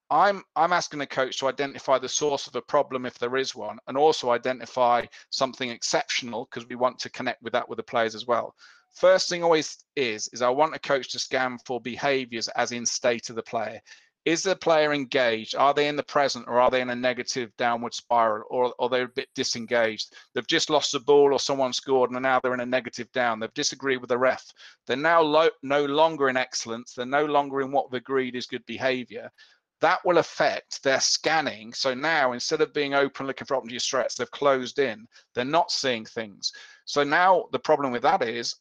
[0.09, 3.53] I'm I'm asking the coach to identify the source of a problem if there is
[3.53, 7.83] one, and also identify something exceptional because we want to connect with that with the
[7.83, 8.55] players as well.
[8.93, 12.85] First thing always is is I want a coach to scan for behaviors as in
[12.85, 13.81] state of the player
[14.23, 15.55] is the player engaged?
[15.55, 18.89] Are they in the present or are they in a negative downward spiral or are
[18.89, 20.13] they a bit disengaged?
[20.33, 23.39] They've just lost the ball or someone scored and now they're in a negative down.
[23.39, 24.45] They've disagreed with the ref.
[24.85, 26.93] They're now lo- no longer in excellence.
[26.93, 29.31] They're no longer in what they've agreed is good behavior.
[29.79, 31.73] That will affect their scanning.
[31.73, 35.07] So now instead of being open looking for opportunity threats, they've closed in.
[35.33, 36.51] They're not seeing things.
[36.85, 38.55] So now the problem with that is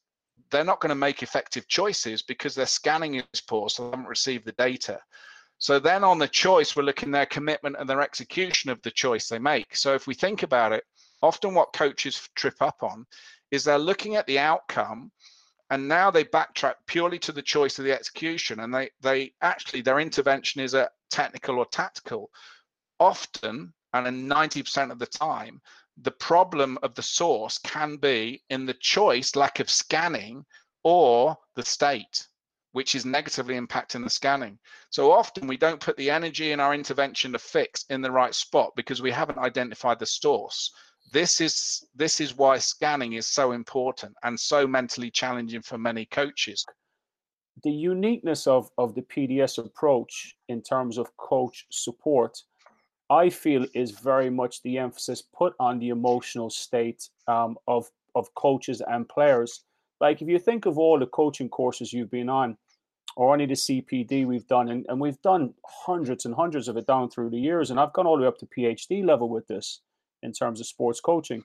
[0.50, 4.06] they're not going to make effective choices because their scanning is poor, so they haven't
[4.06, 4.98] received the data.
[5.60, 9.28] So then on the choice, we're looking their commitment and their execution of the choice
[9.28, 9.76] they make.
[9.76, 10.84] So if we think about it,
[11.20, 13.06] often what coaches trip up on
[13.50, 15.12] is they're looking at the outcome
[15.68, 18.60] and now they backtrack purely to the choice of the execution.
[18.60, 22.30] And they they actually their intervention is a technical or tactical.
[22.98, 25.60] Often and in 90% of the time
[26.00, 30.46] the problem of the source can be in the choice lack of scanning
[30.84, 32.28] or the state
[32.72, 34.58] which is negatively impacting the scanning.
[34.90, 38.34] So often we don't put the energy in our intervention to fix in the right
[38.34, 40.72] spot because we haven't identified the source.
[41.12, 46.04] This is this is why scanning is so important and so mentally challenging for many
[46.06, 46.64] coaches.
[47.64, 52.38] The uniqueness of of the pds approach in terms of coach support
[53.10, 58.32] i feel is very much the emphasis put on the emotional state um, of of
[58.34, 59.64] coaches and players
[60.00, 62.56] like if you think of all the coaching courses you've been on
[63.16, 66.76] or any of the cpd we've done and, and we've done hundreds and hundreds of
[66.76, 69.28] it down through the years and i've gone all the way up to phd level
[69.28, 69.80] with this
[70.22, 71.44] in terms of sports coaching.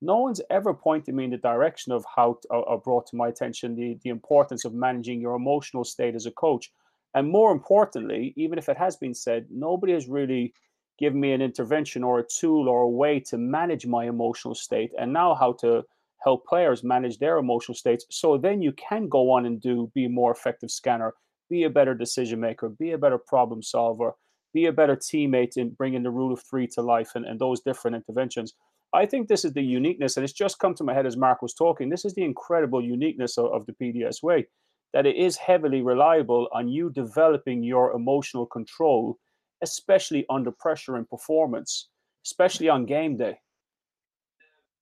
[0.00, 3.28] No one's ever pointed me in the direction of how to, or brought to my
[3.28, 6.70] attention the, the importance of managing your emotional state as a coach.
[7.14, 10.52] And more importantly, even if it has been said, nobody has really
[10.98, 14.92] given me an intervention or a tool or a way to manage my emotional state
[14.98, 15.84] and now how to
[16.24, 18.06] help players manage their emotional states.
[18.10, 21.12] So then you can go on and do be a more effective scanner,
[21.50, 24.12] be a better decision maker, be a better problem solver,
[24.54, 27.60] be a better teammate in bringing the rule of three to life and, and those
[27.60, 28.54] different interventions.
[28.94, 31.42] I think this is the uniqueness, and it's just come to my head as Mark
[31.42, 31.90] was talking.
[31.90, 34.46] This is the incredible uniqueness of, of the PDS way
[34.94, 39.18] that it is heavily reliable on you developing your emotional control,
[39.60, 41.88] especially under pressure and performance,
[42.24, 43.36] especially on game day.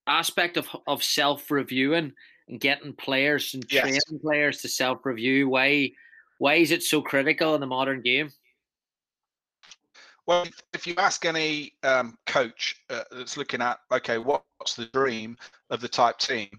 [0.07, 2.13] Aspect of, of self reviewing
[2.49, 3.83] and getting players and yes.
[3.83, 5.49] training players to self review.
[5.49, 5.91] Why
[6.39, 8.29] why is it so critical in the modern game?
[10.25, 15.37] Well, if you ask any um, coach uh, that's looking at, okay, what's the dream
[15.69, 16.49] of the type team?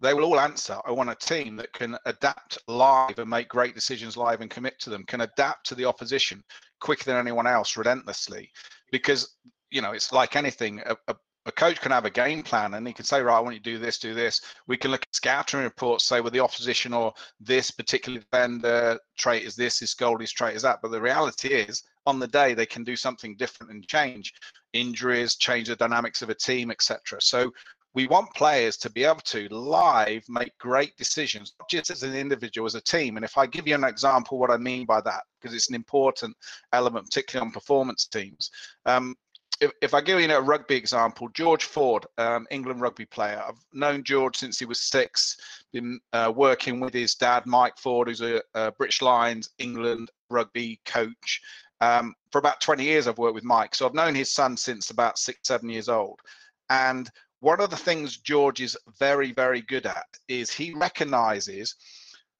[0.00, 3.74] They will all answer, I want a team that can adapt live and make great
[3.74, 6.44] decisions live and commit to them, can adapt to the opposition
[6.80, 8.50] quicker than anyone else, relentlessly.
[8.92, 9.36] Because,
[9.70, 12.86] you know, it's like anything, a, a, a coach can have a game plan and
[12.86, 14.40] he can say, right, I want you to do this, do this.
[14.66, 19.44] We can look at scouting reports, say, with the opposition or this particular defender trait
[19.44, 20.78] is this, this Goldie's trait is that.
[20.80, 24.32] But the reality is, on the day they can do something different and change
[24.72, 27.20] injuries, change the dynamics of a team, etc.
[27.20, 27.52] So
[27.94, 32.14] we want players to be able to live make great decisions, not just as an
[32.16, 33.16] individual, as a team.
[33.16, 35.76] And if I give you an example, what I mean by that, because it's an
[35.76, 36.36] important
[36.72, 38.50] element, particularly on performance teams.
[38.84, 39.14] Um,
[39.60, 43.64] if, if, I give you a rugby example, George Ford, um, England rugby player, I've
[43.72, 45.36] known George since he was six,
[45.72, 50.80] been uh, working with his dad, Mike Ford, who's a, a British Lions England rugby
[50.84, 51.40] coach.
[51.80, 53.74] Um, for about 20 years, I've worked with Mike.
[53.74, 56.20] So I've known his son since about six, seven years old.
[56.70, 61.74] And one of the things George is very, very good at is he recognizes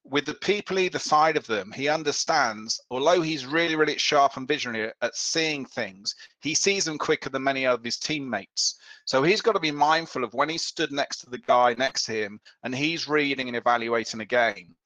[0.04, 4.46] with the people either side of them, he understands, although he's really, really sharp and
[4.46, 8.78] visionary at seeing things, he sees them quicker than many of his teammates.
[9.06, 12.04] So he's got to be mindful of when he stood next to the guy next
[12.04, 14.76] to him and he's reading and evaluating a game.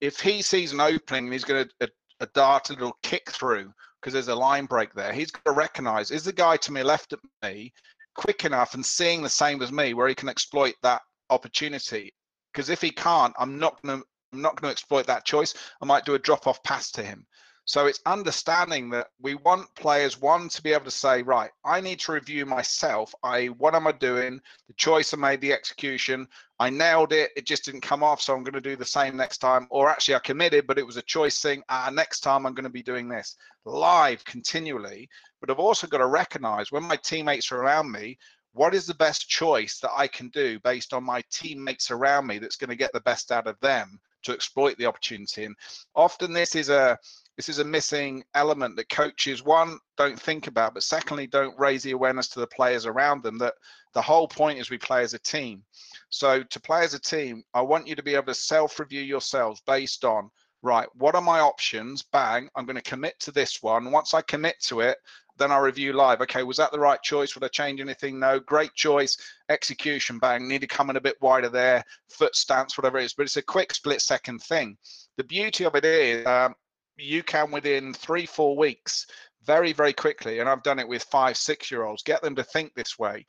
[0.00, 1.90] If he sees an opening and he's going to
[2.20, 5.12] a dart a it'll kick through because there's a line break there.
[5.12, 7.72] He's got to recognize is the guy to my left of me
[8.14, 12.14] quick enough and seeing the same as me where he can exploit that opportunity.
[12.52, 15.54] Because if he can't, I'm not going to I'm not going to exploit that choice.
[15.80, 17.26] I might do a drop off pass to him.
[17.68, 21.80] So it's understanding that we want players one to be able to say, right, I
[21.80, 23.12] need to review myself.
[23.24, 24.40] I what am I doing?
[24.68, 26.28] The choice I made, the execution.
[26.60, 27.32] I nailed it.
[27.36, 29.66] It just didn't come off, so I'm going to do the same next time.
[29.70, 31.64] Or actually, I committed, but it was a choice thing.
[31.68, 33.34] Ah, next time I'm going to be doing this
[33.64, 35.08] live continually.
[35.40, 38.16] But I've also got to recognize when my teammates are around me,
[38.52, 42.38] what is the best choice that I can do based on my teammates around me
[42.38, 45.44] that's going to get the best out of them to exploit the opportunity.
[45.44, 45.56] And
[45.94, 46.98] often this is a
[47.36, 51.82] this is a missing element that coaches one don't think about but secondly don't raise
[51.82, 53.54] the awareness to the players around them that
[53.92, 55.62] the whole point is we play as a team.
[56.08, 59.02] So to play as a team i want you to be able to self review
[59.02, 60.30] yourselves based on
[60.62, 62.02] right what are my options?
[62.02, 63.92] Bang i'm going to commit to this one.
[63.92, 64.98] Once i commit to it
[65.38, 66.20] then I review live.
[66.22, 67.34] Okay, was that the right choice?
[67.34, 68.18] Would I change anything?
[68.18, 68.40] No.
[68.40, 69.16] Great choice.
[69.48, 70.48] Execution, bang.
[70.48, 71.84] Need to come in a bit wider there.
[72.10, 73.14] Foot stance, whatever it is.
[73.14, 74.76] But it's a quick split second thing.
[75.16, 76.54] The beauty of it is um,
[76.96, 79.06] you can within three, four weeks,
[79.46, 82.42] very, very quickly, and I've done it with five, six year olds, get them to
[82.42, 83.24] think this way.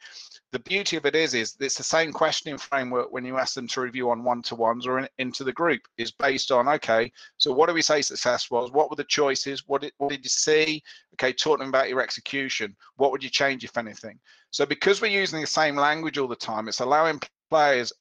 [0.52, 3.68] The beauty of it is, is it's the same questioning framework when you ask them
[3.68, 7.68] to review on one-to-ones or in, into the group is based on, okay, so what
[7.68, 8.72] do we say success was?
[8.72, 9.64] What were the choices?
[9.68, 10.82] What did, what did you see?
[11.14, 12.76] Okay, talk them about your execution.
[12.96, 14.20] What would you change, if anything?
[14.52, 17.94] So because we're using the same language all the time, it's allowing players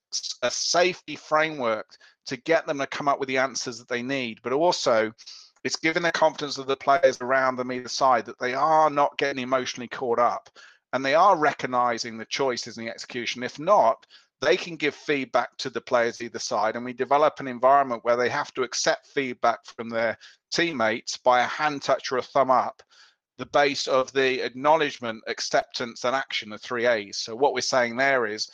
[0.43, 1.87] a safety framework
[2.27, 5.13] to get them to come up with the answers that they need, but also
[5.67, 9.19] it's giving the confidence of the players around them either side that they are not
[9.19, 10.49] getting emotionally caught up
[10.93, 13.43] and they are recognizing the choices and the execution.
[13.43, 14.07] If not,
[14.41, 18.17] they can give feedback to the players either side, and we develop an environment where
[18.17, 20.17] they have to accept feedback from their
[20.53, 22.83] teammates by a hand touch or a thumb up,
[23.39, 27.19] the base of the acknowledgement, acceptance, and action, the three A's.
[27.19, 28.49] So, what we're saying there is,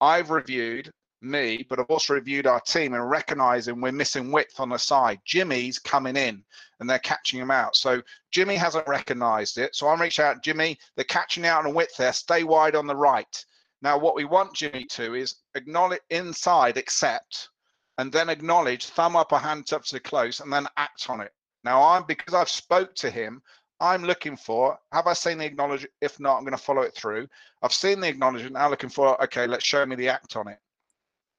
[0.00, 0.92] I've reviewed
[1.24, 5.20] me, but I've also reviewed our team and recognizing we're missing width on the side.
[5.24, 6.42] Jimmy's coming in
[6.80, 7.76] and they're catching him out.
[7.76, 9.74] So Jimmy hasn't recognized it.
[9.74, 12.12] So I'm reaching out, Jimmy, they're catching out on width there.
[12.12, 13.44] Stay wide on the right.
[13.82, 17.50] Now, what we want Jimmy to is acknowledge inside, accept,
[17.98, 21.20] and then acknowledge, thumb up or hand up to the close, and then act on
[21.20, 21.32] it.
[21.64, 23.42] Now, I'm because I've spoke to him.
[23.80, 24.78] I'm looking for.
[24.92, 25.86] Have I seen the acknowledge?
[26.00, 27.28] If not, I'm going to follow it through.
[27.62, 28.54] I've seen the acknowledgement.
[28.54, 29.22] Now looking for.
[29.24, 30.58] Okay, let's show me the act on it.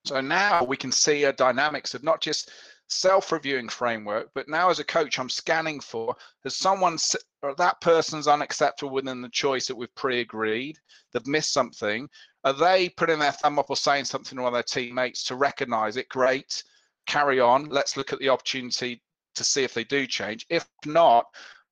[0.06, 2.52] So now we can see a dynamics of not just
[2.88, 6.98] self-reviewing framework, but now as a coach, I'm scanning for has someone
[7.42, 10.78] or that person's unacceptable within the choice that we've pre-agreed.
[11.12, 12.08] They've missed something.
[12.44, 15.36] Are they putting their thumb up or saying something to one of their teammates to
[15.36, 16.10] recognize it?
[16.10, 16.64] Great,
[17.08, 17.66] carry on.
[17.70, 19.02] Let's look at the opportunity
[19.34, 20.46] to see if they do change.
[20.50, 21.26] If not,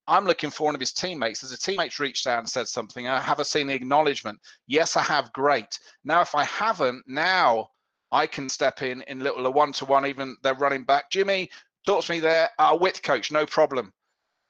[0.08, 1.44] I'm looking for one of his teammates.
[1.44, 4.40] As a teammate's reached out and said something, I haven't seen the acknowledgement.
[4.68, 5.32] Yes, I have.
[5.34, 5.78] Great.
[6.04, 7.70] Now, if I haven't, now
[8.14, 11.10] I can step in in little a one to one, even they're running back.
[11.10, 11.50] Jimmy,
[11.86, 12.50] talk to me there.
[12.60, 13.92] Our width coach, no problem.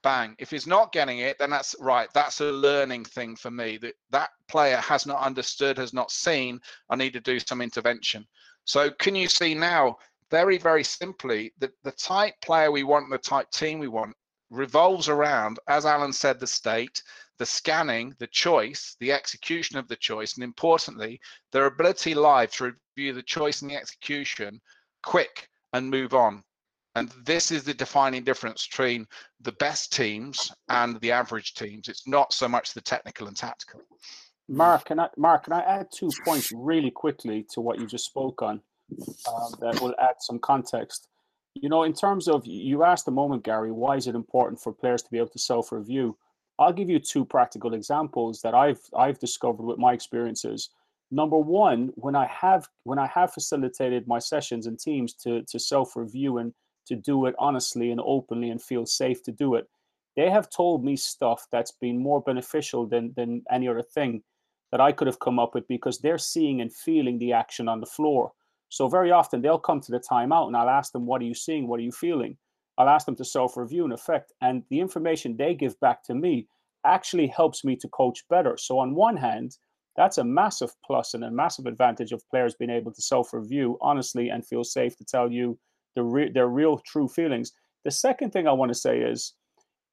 [0.02, 0.36] Bang.
[0.38, 2.08] If he's not getting it, then that's right.
[2.12, 3.78] That's a learning thing for me.
[3.78, 6.60] That that player has not understood, has not seen.
[6.90, 8.26] I need to do some intervention.
[8.66, 9.96] So can you see now,
[10.30, 14.14] very, very simply, that the type player we want, the type team we want,
[14.50, 17.02] revolves around, as Alan said, the state,
[17.38, 21.20] the scanning, the choice, the execution of the choice, and importantly,
[21.52, 24.60] their ability live to review the choice and the execution
[25.02, 26.42] quick and move on.
[26.96, 29.06] And this is the defining difference between
[29.40, 31.88] the best teams and the average teams.
[31.88, 33.80] It's not so much the technical and tactical.
[34.48, 38.04] Mark, can I, Mark, can I add two points really quickly to what you just
[38.04, 38.60] spoke on
[39.26, 41.08] um, that will add some context?
[41.54, 44.72] You know, in terms of you asked a moment, Gary, why is it important for
[44.72, 46.16] players to be able to self-review?
[46.58, 50.70] I'll give you two practical examples that I've I've discovered with my experiences.
[51.10, 55.58] Number one, when I have when I have facilitated my sessions and teams to to
[55.58, 56.54] self-review and
[56.86, 59.68] to do it honestly and openly and feel safe to do it,
[60.16, 64.22] they have told me stuff that's been more beneficial than than any other thing
[64.70, 67.80] that I could have come up with because they're seeing and feeling the action on
[67.80, 68.32] the floor.
[68.68, 71.34] So very often they'll come to the timeout and I'll ask them, "What are you
[71.34, 71.68] seeing?
[71.68, 72.38] What are you feeling?"
[72.78, 74.32] I'll ask them to self review in effect.
[74.40, 76.48] And the information they give back to me
[76.84, 78.56] actually helps me to coach better.
[78.56, 79.56] So, on one hand,
[79.96, 83.78] that's a massive plus and a massive advantage of players being able to self review
[83.80, 85.58] honestly and feel safe to tell you
[85.94, 87.52] the re- their real true feelings.
[87.84, 89.34] The second thing I want to say is,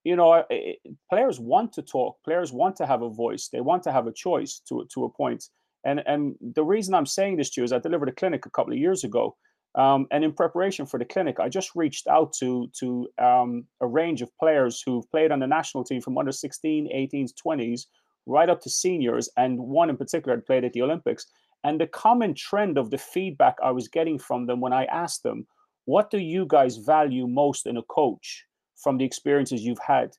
[0.03, 0.79] you know, it,
[1.09, 2.17] players want to talk.
[2.23, 3.49] Players want to have a voice.
[3.51, 5.45] They want to have a choice to to a point.
[5.86, 8.49] And and the reason I'm saying this to you is I delivered a clinic a
[8.49, 9.36] couple of years ago,
[9.76, 13.88] um, and in preparation for the clinic, I just reached out to to um, a
[13.88, 17.86] range of players who've played on the national team from under 16, 18s, 20s,
[18.26, 21.26] right up to seniors, and one in particular had played at the Olympics.
[21.63, 25.24] And the common trend of the feedback I was getting from them when I asked
[25.24, 25.47] them,
[25.86, 28.45] "What do you guys value most in a coach
[28.76, 30.11] from the experiences you've had?"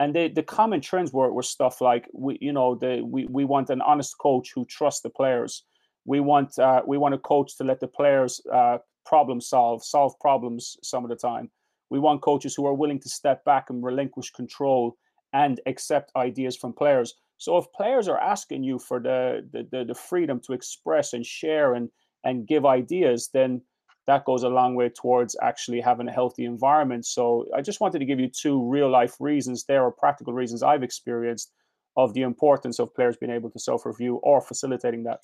[0.00, 3.44] And they, the common trends were, were stuff like we, you know, the, we we
[3.44, 5.64] want an honest coach who trusts the players.
[6.06, 10.18] We want uh, we want a coach to let the players uh, problem solve, solve
[10.20, 11.50] problems some of the time.
[11.90, 14.96] We want coaches who are willing to step back and relinquish control
[15.32, 17.14] and accept ideas from players.
[17.38, 21.24] So if players are asking you for the the, the, the freedom to express and
[21.24, 21.90] share and
[22.24, 23.62] and give ideas, then
[24.06, 27.04] that goes a long way towards actually having a healthy environment.
[27.06, 29.64] So I just wanted to give you two real life reasons.
[29.64, 31.52] There are practical reasons I've experienced
[31.96, 35.22] of the importance of players being able to self review or facilitating that.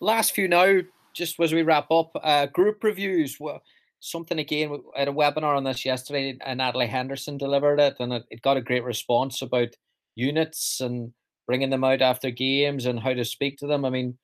[0.00, 0.80] Last few now,
[1.14, 3.38] just as we wrap up, uh, group reviews.
[3.40, 3.62] Well,
[4.00, 8.24] something again at a webinar on this yesterday, and Natalie Henderson delivered it, and it,
[8.30, 9.68] it got a great response about
[10.14, 11.12] units and
[11.46, 13.84] bringing them out after games and how to speak to them.
[13.84, 14.18] I mean,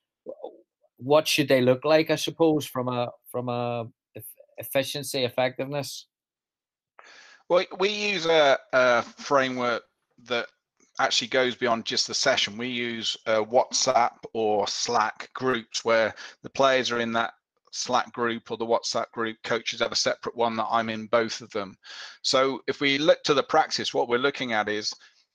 [0.97, 2.11] what should they look like?
[2.11, 3.87] I suppose from a from a
[4.57, 6.07] efficiency effectiveness.
[7.49, 9.83] Well, we use a, a framework
[10.25, 10.47] that
[10.99, 12.57] actually goes beyond just the session.
[12.57, 16.13] We use uh, WhatsApp or Slack groups where
[16.43, 17.33] the players are in that
[17.71, 19.37] Slack group or the WhatsApp group.
[19.43, 21.77] Coaches have a separate one that I'm in both of them.
[22.21, 24.93] So if we look to the practice, what we're looking at is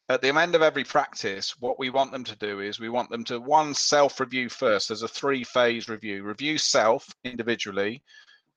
[0.09, 3.11] at the end of every practice, what we want them to do is we want
[3.11, 4.89] them to one self review first.
[4.89, 8.03] There's a three phase review review self individually,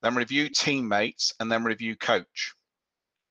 [0.02, 2.54] then review teammates, and then review coach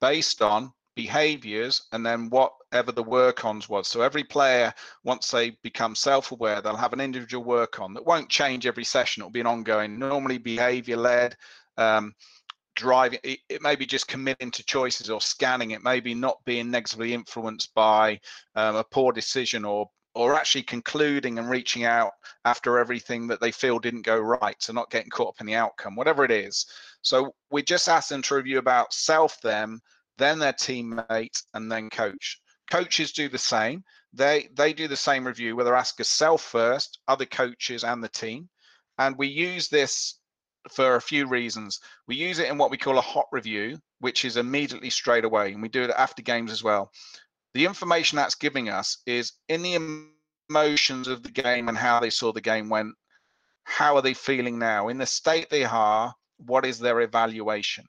[0.00, 3.86] based on behaviors and then whatever the work ons was.
[3.86, 4.74] So every player,
[5.04, 8.82] once they become self aware, they'll have an individual work on that won't change every
[8.82, 9.20] session.
[9.20, 11.36] It'll be an ongoing, normally behavior led.
[11.76, 12.14] Um,
[12.74, 16.70] driving it, it, may be just committing to choices or scanning it maybe not being
[16.70, 18.18] negatively influenced by
[18.54, 22.12] um, a poor decision or or actually concluding and reaching out
[22.44, 25.56] after everything that they feel didn't go right so not getting caught up in the
[25.56, 26.66] outcome whatever it is
[27.02, 29.80] so we just ask them to review about self them
[30.18, 32.40] then their teammate and then coach
[32.70, 36.42] coaches do the same they they do the same review where they ask us self
[36.42, 38.48] first other coaches and the team
[38.98, 40.18] and we use this
[40.70, 41.80] for a few reasons.
[42.06, 45.52] We use it in what we call a hot review, which is immediately straight away,
[45.52, 46.90] and we do it after games as well.
[47.54, 50.06] The information that's giving us is in the
[50.50, 52.94] emotions of the game and how they saw the game went.
[53.64, 54.88] How are they feeling now?
[54.88, 57.84] In the state they are, what is their evaluation?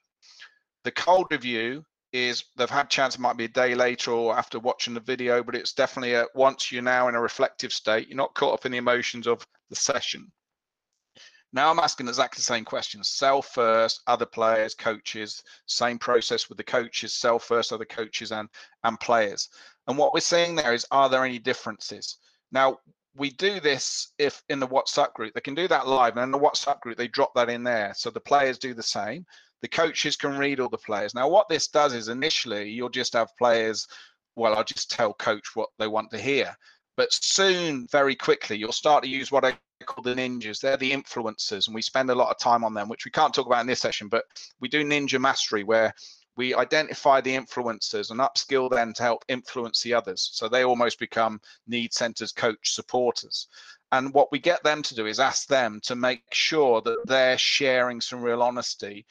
[0.83, 4.59] The cold review is they've had chance it might be a day later or after
[4.59, 8.17] watching the video but it's definitely a once you're now in a reflective state you're
[8.17, 10.31] not caught up in the emotions of the session
[11.51, 13.09] now I'm asking exactly the same questions.
[13.09, 18.47] Self first, other players, coaches, same process with the coaches, self first, other coaches and
[18.83, 19.49] and players.
[19.87, 22.17] And what we're seeing there is are there any differences?
[22.51, 22.77] Now
[23.15, 26.15] we do this if in the WhatsApp group, they can do that live.
[26.15, 27.93] And in the WhatsApp group, they drop that in there.
[27.95, 29.25] So the players do the same.
[29.61, 31.13] The coaches can read all the players.
[31.13, 33.87] Now, what this does is initially you'll just have players,
[34.35, 36.55] well, I'll just tell coach what they want to hear.
[36.95, 40.59] But soon, very quickly, you'll start to use what I call the ninjas.
[40.59, 43.33] They're the influencers, and we spend a lot of time on them, which we can't
[43.33, 44.25] talk about in this session, but
[44.59, 45.93] we do ninja mastery where
[46.35, 50.29] we identify the influencers and upskill them to help influence the others.
[50.33, 53.47] So they almost become need centers, coach, supporters.
[53.91, 57.37] And what we get them to do is ask them to make sure that they're
[57.37, 59.05] sharing some real honesty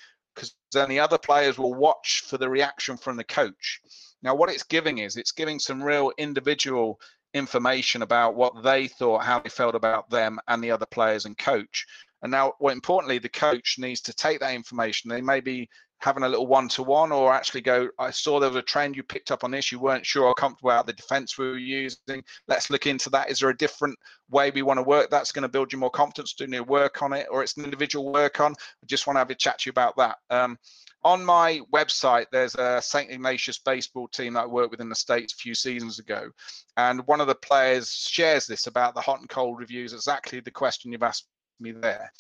[0.73, 3.81] then the other players will watch for the reaction from the coach.
[4.23, 7.01] Now, what it's giving is it's giving some real individual
[7.35, 11.37] information about what they thought, how they felt about them and the other players and
[11.37, 11.87] coach.
[12.23, 15.09] And now, well, importantly, the coach needs to take that information.
[15.09, 15.69] They may be
[16.01, 19.31] having a little one-to-one or actually go, I saw there was a trend you picked
[19.31, 22.23] up on this, you weren't sure or comfortable about the defense we were using.
[22.47, 23.31] Let's look into that.
[23.31, 23.99] Is there a different
[24.31, 27.03] way we want to work that's going to build you more confidence, doing your work
[27.03, 28.53] on it, or it's an individual work on?
[28.53, 30.19] I just want to have a chat to you about that.
[30.31, 30.59] Um,
[31.05, 33.11] on my website, there's a St.
[33.11, 36.29] Ignatius baseball team that I worked with in the States a few seasons ago.
[36.77, 40.51] And one of the players shares this about the hot and cold reviews, exactly the
[40.51, 41.29] question you've asked
[41.61, 42.13] me there.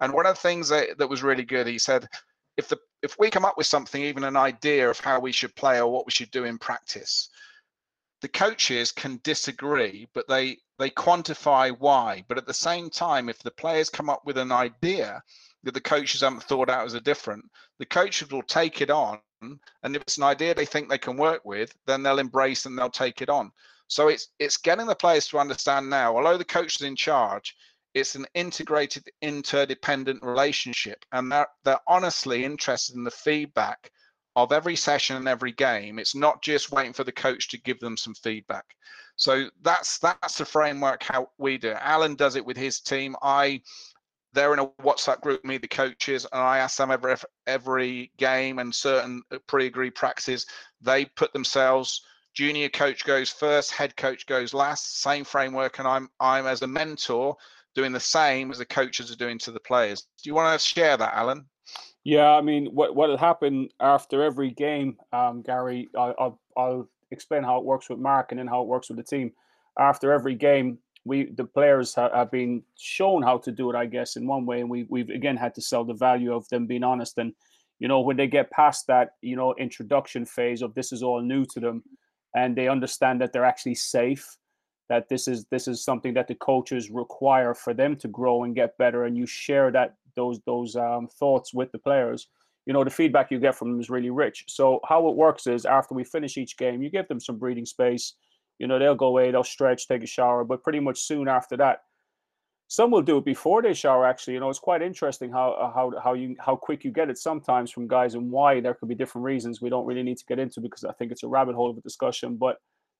[0.00, 2.08] And one of the things that, that was really good, he said,
[2.56, 5.54] if the if we come up with something, even an idea of how we should
[5.56, 7.28] play or what we should do in practice,
[8.22, 12.24] the coaches can disagree, but they they quantify why.
[12.28, 15.22] But at the same time, if the players come up with an idea
[15.64, 17.44] that the coaches haven't thought out as a different,
[17.78, 19.20] the coaches will take it on.
[19.42, 22.78] And if it's an idea they think they can work with, then they'll embrace and
[22.78, 23.52] they'll take it on.
[23.88, 27.54] So it's it's getting the players to understand now, although the coach is in charge,
[27.94, 31.04] it's an integrated, interdependent relationship.
[31.12, 33.90] And they're, they're honestly interested in the feedback
[34.36, 35.98] of every session and every game.
[35.98, 38.64] It's not just waiting for the coach to give them some feedback.
[39.16, 41.78] So that's that's the framework how we do it.
[41.80, 43.14] Alan does it with his team.
[43.22, 43.62] I
[44.32, 47.14] they're in a WhatsApp group, me, the coaches, and I ask them every
[47.46, 50.46] every game and certain uh, pre-agreed practices.
[50.80, 52.02] They put themselves.
[52.34, 55.00] Junior coach goes first, head coach goes last.
[55.00, 57.36] Same framework, and I'm I'm as a mentor
[57.74, 60.02] doing the same as the coaches are doing to the players.
[60.22, 61.46] Do you want to share that, Alan?
[62.04, 65.88] Yeah, I mean, what what happened after every game, um, Gary?
[65.96, 68.98] I, I'll I'll explain how it works with Mark and then how it works with
[68.98, 69.32] the team.
[69.78, 73.86] After every game, we the players ha- have been shown how to do it, I
[73.86, 76.66] guess, in one way, and we we've again had to sell the value of them
[76.66, 77.16] being honest.
[77.16, 77.32] And
[77.78, 81.22] you know, when they get past that, you know, introduction phase of this is all
[81.22, 81.82] new to them,
[82.34, 84.36] and they understand that they're actually safe,
[84.88, 88.54] that this is this is something that the coaches require for them to grow and
[88.54, 92.28] get better, and you share that those those um, thoughts with the players.
[92.66, 94.44] You know, the feedback you get from them is really rich.
[94.48, 97.66] So how it works is after we finish each game, you give them some breathing
[97.66, 98.14] space
[98.58, 101.56] you know, they'll go away, they'll stretch, take a shower, but pretty much soon after
[101.56, 101.82] that,
[102.68, 104.06] some will do it before they shower.
[104.06, 107.10] Actually, you know, it's quite interesting how uh, how how you how quick you get
[107.10, 109.60] it sometimes from guys and why there could be different reasons.
[109.60, 111.76] We don't really need to get into because I think it's a rabbit hole of
[111.76, 112.36] a discussion.
[112.36, 112.56] But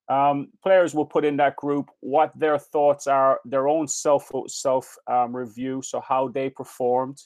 [0.09, 4.97] um, players will put in that group what their thoughts are, their own self self
[5.11, 7.19] um, review, so how they performed,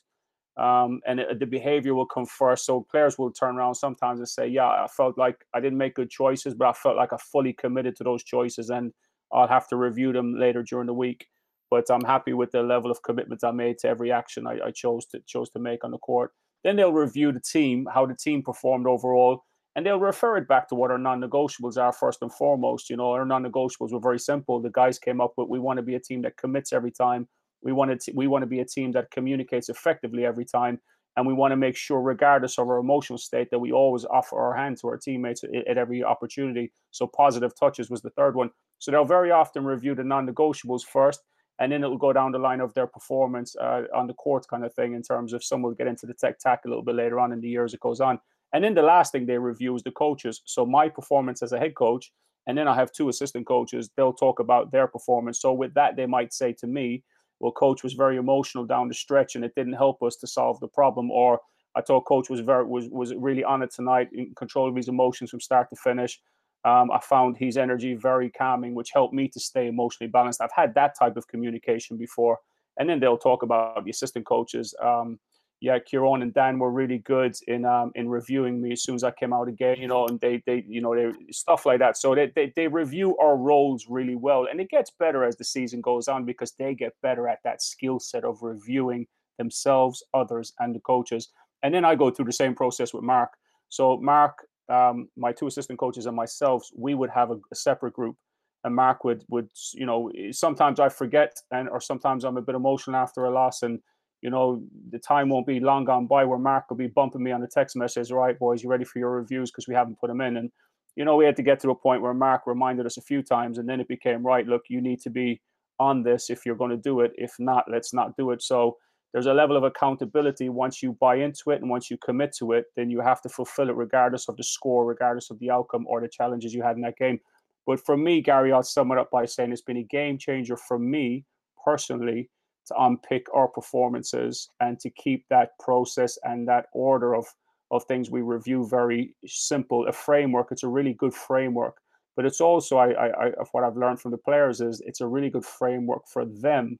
[0.56, 2.66] Um, and it, the behavior will come first.
[2.66, 5.94] So players will turn around sometimes and say, "Yeah, I felt like I didn't make
[5.94, 8.92] good choices, but I felt like I fully committed to those choices, and
[9.32, 11.26] I'll have to review them later during the week."
[11.70, 14.70] But I'm happy with the level of commitment I made to every action I, I
[14.72, 16.32] chose to chose to make on the court.
[16.64, 19.44] Then they'll review the team, how the team performed overall,
[19.78, 22.90] and they'll refer it back to what our non-negotiables are first and foremost.
[22.90, 24.60] You know, our non-negotiables were very simple.
[24.60, 27.28] The guys came up with we want to be a team that commits every time
[27.62, 30.80] we want to we want to be a team that communicates effectively every time,
[31.16, 34.36] and we want to make sure, regardless of our emotional state, that we always offer
[34.40, 36.72] our hand to our teammates at, every opportunity.
[36.90, 38.50] So positive touches was the third one.
[38.80, 41.20] So they'll very often review the non-negotiables first,
[41.60, 44.64] and then it'll go down the line of their performance uh, on the court, kind
[44.64, 44.94] of thing.
[44.94, 47.30] In terms of some will get into the tech tack a little bit later on
[47.30, 48.18] in the year as it goes on.
[48.52, 50.42] And then the last thing they review is the coaches.
[50.44, 52.12] So my performance as a head coach,
[52.46, 53.90] and then I have two assistant coaches.
[53.94, 55.40] They'll talk about their performance.
[55.40, 57.02] So with that, they might say to me,
[57.40, 60.58] well, coach was very emotional down the stretch and it didn't help us to solve
[60.60, 61.10] the problem.
[61.10, 61.40] Or
[61.76, 64.88] I thought coach was very was was really on it tonight, in control of his
[64.88, 66.18] emotions from start to finish.
[66.64, 70.40] Um, I found his energy very calming, which helped me to stay emotionally balanced.
[70.40, 72.38] I've had that type of communication before,
[72.78, 74.74] and then they'll talk about the assistant coaches.
[74.82, 75.20] Um,
[75.60, 79.02] yeah, Kieran and Dan were really good in um, in reviewing me as soon as
[79.02, 81.96] I came out again, you know, and they they you know they stuff like that.
[81.96, 85.44] So they, they they review our roles really well, and it gets better as the
[85.44, 89.06] season goes on because they get better at that skill set of reviewing
[89.36, 91.28] themselves, others, and the coaches.
[91.62, 93.30] And then I go through the same process with Mark.
[93.68, 97.94] So Mark, um, my two assistant coaches, and myself, we would have a, a separate
[97.94, 98.16] group
[98.64, 102.56] and Mark would would you know sometimes I forget and or sometimes I'm a bit
[102.56, 103.80] emotional after a loss and
[104.22, 107.30] you know, the time won't be long gone by where Mark will be bumping me
[107.30, 110.08] on the text message, right, boys, you ready for your reviews because we haven't put
[110.08, 110.36] them in.
[110.38, 110.50] And,
[110.96, 113.22] you know, we had to get to a point where Mark reminded us a few
[113.22, 115.40] times and then it became, right, look, you need to be
[115.78, 117.12] on this if you're going to do it.
[117.16, 118.42] If not, let's not do it.
[118.42, 118.76] So
[119.12, 120.48] there's a level of accountability.
[120.48, 123.28] Once you buy into it and once you commit to it, then you have to
[123.28, 126.76] fulfill it regardless of the score, regardless of the outcome or the challenges you had
[126.76, 127.20] in that game.
[127.66, 130.56] But for me, Gary, I'll sum it up by saying it's been a game changer
[130.56, 131.24] for me
[131.64, 132.30] personally
[132.68, 137.26] to unpick our performances and to keep that process and that order of
[137.70, 140.48] of things we review very simple a framework.
[140.50, 141.76] It's a really good framework
[142.18, 145.06] but it's also I, I, I what i've learned from the players is it's a
[145.06, 146.76] really good framework for them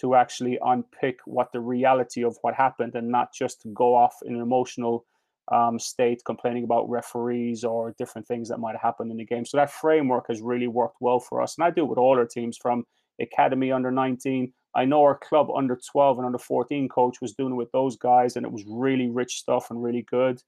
[0.00, 4.34] to actually unpick what the reality of what happened and not just go off in
[4.34, 5.06] an emotional
[5.50, 9.46] um, state complaining about referees or different things that might have happened in the game.
[9.46, 11.56] So that framework has really worked well for us.
[11.56, 12.84] And i do it with all our teams from
[13.20, 17.52] academy under 19 I know our club under 12 and under 14 coach was doing
[17.52, 20.40] it with those guys, and it was really rich stuff and really good.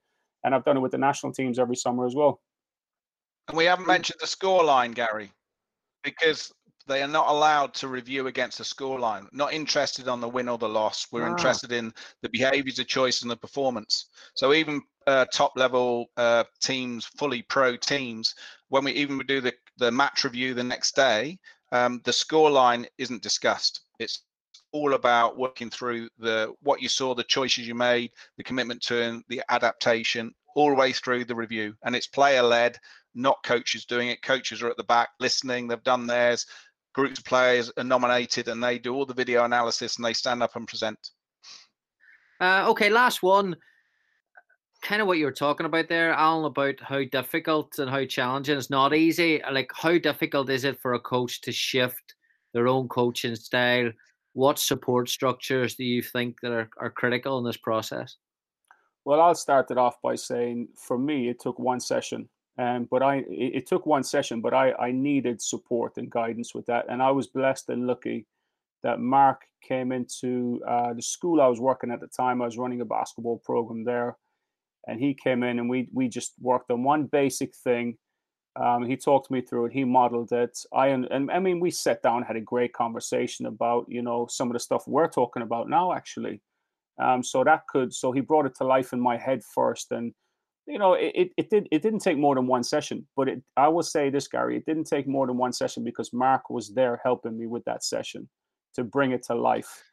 [0.44, 2.40] And I've done it with the national teams every summer as well.
[3.48, 5.32] And we haven't mentioned the scoreline, Gary,
[6.04, 6.52] because
[6.86, 9.26] they are not allowed to review against the scoreline.
[9.32, 11.06] Not interested on the win or the loss.
[11.10, 11.30] We're ah.
[11.30, 14.10] interested in the behaviours, the choice, and the performance.
[14.34, 18.34] So even uh, top level uh, teams, fully pro teams,
[18.68, 21.38] when we even do the the match review the next day,
[21.72, 23.82] um, the scoreline isn't discussed.
[23.98, 24.22] It's
[24.72, 29.22] all about working through the what you saw, the choices you made, the commitment to
[29.28, 31.74] the adaptation, all the way through the review.
[31.84, 32.78] And it's player led,
[33.14, 34.22] not coaches doing it.
[34.22, 35.68] Coaches are at the back listening.
[35.68, 36.46] They've done theirs.
[36.94, 40.42] Groups of players are nominated, and they do all the video analysis, and they stand
[40.42, 40.98] up and present.
[42.40, 43.56] Uh, okay, last one.
[44.82, 48.56] Kind of what you were talking about there, Alan, about how difficult and how challenging.
[48.56, 49.42] It's not easy.
[49.50, 52.14] Like, how difficult is it for a coach to shift
[52.54, 53.90] their own coaching style.
[54.32, 58.16] What support structures do you think that are, are critical in this process?
[59.04, 62.28] Well, I'll start it off by saying for me, it took one session.
[62.58, 66.54] Um, but I it, it took one session, but I, I needed support and guidance
[66.54, 66.86] with that.
[66.88, 68.26] And I was blessed and lucky
[68.82, 72.42] that Mark came into uh, the school I was working at the time.
[72.42, 74.16] I was running a basketball program there,
[74.88, 77.96] and he came in and we we just worked on one basic thing
[78.58, 79.72] um, he talked me through it.
[79.72, 80.58] He modeled it.
[80.72, 84.48] I and, I mean, we sat down, had a great conversation about you know some
[84.48, 86.40] of the stuff we're talking about now, actually.
[87.00, 90.12] Um, so that could so he brought it to life in my head first, and
[90.66, 93.42] you know it, it, it did it didn't take more than one session, but it
[93.56, 96.74] I will say this, Gary, it didn't take more than one session because Mark was
[96.74, 98.28] there helping me with that session
[98.74, 99.84] to bring it to life.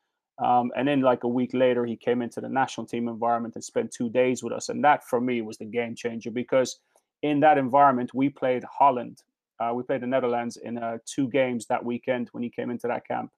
[0.44, 3.64] Um, and then like a week later, he came into the national team environment and
[3.64, 6.80] spent two days with us, and that for me was the game changer because
[7.22, 9.24] in that environment, we played Holland.
[9.60, 12.88] Uh, we played the Netherlands in uh, two games that weekend when he came into
[12.88, 13.32] that camp.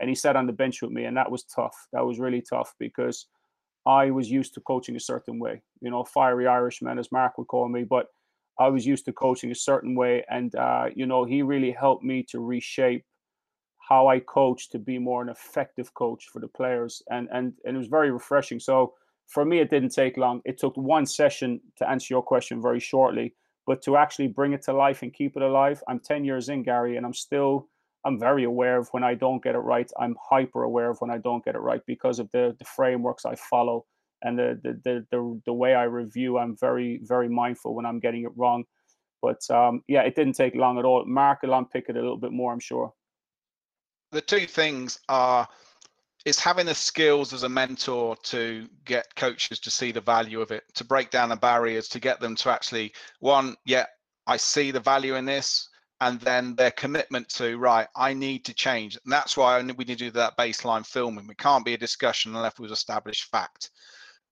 [0.00, 1.76] And he sat on the bench with me, and that was tough.
[1.92, 3.26] That was really tough because
[3.86, 7.48] I was used to coaching a certain way, you know, fiery Irishman, as Mark would
[7.48, 7.84] call me.
[7.84, 8.06] But
[8.58, 10.24] I was used to coaching a certain way.
[10.30, 13.04] And, uh, you know, he really helped me to reshape
[13.90, 17.76] how I coach to be more an effective coach for the players, and and and
[17.76, 18.60] it was very refreshing.
[18.60, 18.94] So
[19.26, 20.40] for me, it didn't take long.
[20.44, 23.34] It took one session to answer your question very shortly,
[23.66, 25.82] but to actually bring it to life and keep it alive.
[25.88, 27.68] I'm ten years in, Gary, and I'm still
[28.06, 29.90] I'm very aware of when I don't get it right.
[29.98, 33.24] I'm hyper aware of when I don't get it right because of the the frameworks
[33.26, 33.86] I follow
[34.22, 36.38] and the the the the, the way I review.
[36.38, 38.64] I'm very very mindful when I'm getting it wrong.
[39.20, 41.04] But um, yeah, it didn't take long at all.
[41.06, 42.94] Mark will unpick it a little bit more, I'm sure.
[44.12, 45.48] The two things are
[46.26, 50.50] is having the skills as a mentor to get coaches to see the value of
[50.50, 53.86] it, to break down the barriers, to get them to actually one, yeah,
[54.26, 55.68] I see the value in this,
[56.00, 59.88] and then their commitment to right, I need to change, and that's why we need
[59.88, 61.26] to do that baseline filming.
[61.26, 63.70] We can't be a discussion unless we've established fact.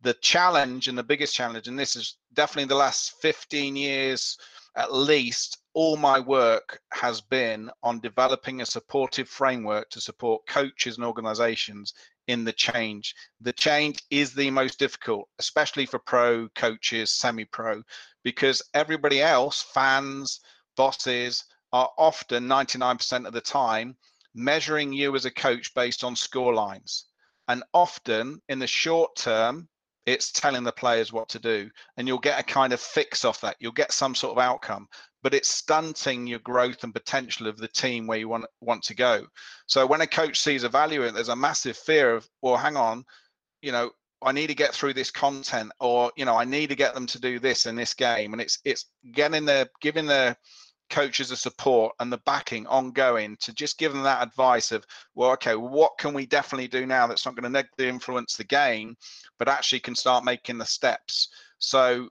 [0.02, 4.36] The challenge and the biggest challenge, and this is definitely the last 15 years
[4.76, 10.96] at least all my work has been on developing a supportive framework to support coaches
[10.96, 11.94] and organizations
[12.26, 13.14] in the change.
[13.40, 17.80] The change is the most difficult, especially for pro coaches, semi pro,
[18.24, 20.40] because everybody else, fans,
[20.76, 23.96] bosses, are often 99% of the time
[24.34, 27.04] measuring you as a coach based on score lines.
[27.46, 29.68] And often in the short term,
[30.12, 33.40] it's telling the players what to do and you'll get a kind of fix off
[33.40, 33.56] that.
[33.60, 34.88] You'll get some sort of outcome
[35.22, 38.94] but it's stunting your growth and potential of the team where you want want to
[38.94, 39.26] go.
[39.66, 42.76] So when a coach sees a value in there's a massive fear of well hang
[42.76, 43.04] on
[43.62, 43.90] you know
[44.22, 47.06] I need to get through this content or you know I need to get them
[47.06, 50.36] to do this in this game and it's it's getting the giving the
[50.90, 54.84] coaches the support and the backing ongoing to just give them that advice of
[55.14, 58.44] well okay what can we definitely do now that's not going to negatively influence the
[58.44, 58.96] game
[59.38, 61.28] but actually can start making the steps?
[61.58, 62.08] So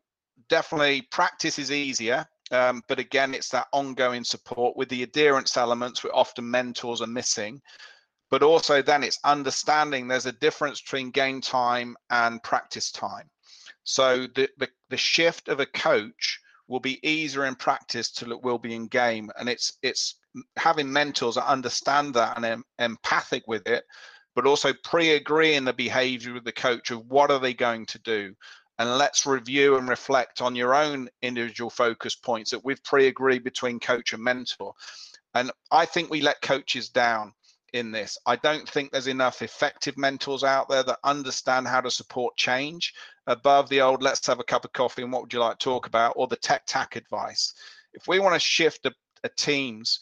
[0.49, 6.03] definitely practice is easier um, but again it's that ongoing support with the adherence elements
[6.03, 7.61] where often mentors are missing.
[8.29, 13.29] But also then it's understanding there's a difference between game time and practice time.
[13.83, 18.41] So the, the, the shift of a coach will be easier in practice till it
[18.41, 19.29] will be in game.
[19.39, 20.15] And it's it's
[20.55, 23.83] having mentors that understand that and em- empathic with it
[24.37, 28.35] but also pre-agreeing the behavior with the coach of what are they going to do?
[28.77, 33.79] And let's review and reflect on your own individual focus points that we've pre-agreed between
[33.79, 34.73] coach and mentor.
[35.33, 37.33] And i think we let coaches down
[37.73, 38.17] in this.
[38.25, 42.93] I don't think there's enough effective mentors out there that understand how to support change
[43.27, 45.63] above the old let's have a cup of coffee and what would you like to
[45.63, 47.53] talk about or the tech tack advice.
[47.93, 48.93] If we want to shift a,
[49.23, 49.99] a team's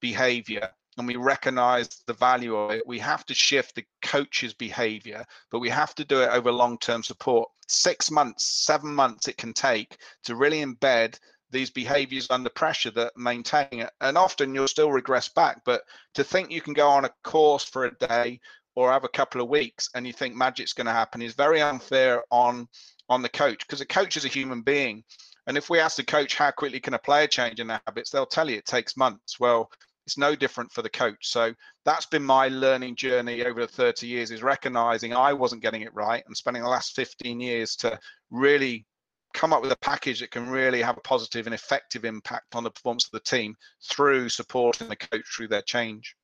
[0.00, 5.24] behavior and we recognize the value of it, we have to shift the coach's behavior,
[5.50, 7.48] but we have to do it over long term support.
[7.68, 11.18] Six months, seven months it can take to really embed
[11.50, 13.90] these behaviors under pressure that maintain it.
[14.00, 15.62] And often you'll still regress back.
[15.64, 15.82] But
[16.14, 18.40] to think you can go on a course for a day
[18.74, 21.60] or have a couple of weeks and you think magic's going to happen is very
[21.60, 22.68] unfair on
[23.08, 25.02] on the coach because a coach is a human being.
[25.46, 28.10] And if we ask the coach how quickly can a player change in their habits,
[28.10, 29.40] they'll tell you it takes months.
[29.40, 29.70] Well,
[30.08, 31.28] it's no different for the coach.
[31.28, 35.82] So that's been my learning journey over the 30 years is recognizing I wasn't getting
[35.82, 37.98] it right and spending the last 15 years to
[38.30, 38.86] really
[39.34, 42.64] come up with a package that can really have a positive and effective impact on
[42.64, 43.54] the performance of the team
[43.88, 46.16] through supporting the coach through their change.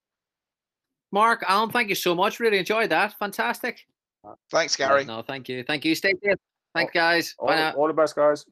[1.13, 2.41] Mark, Alan, thank you so much.
[2.41, 3.17] Really enjoyed that.
[3.19, 3.87] Fantastic.
[4.51, 5.05] Thanks, Gary.
[5.05, 5.63] No, thank you.
[5.63, 5.95] Thank you.
[5.95, 6.37] Stay safe.
[6.75, 7.35] Thanks, guys.
[7.39, 8.45] All, all the best, guys.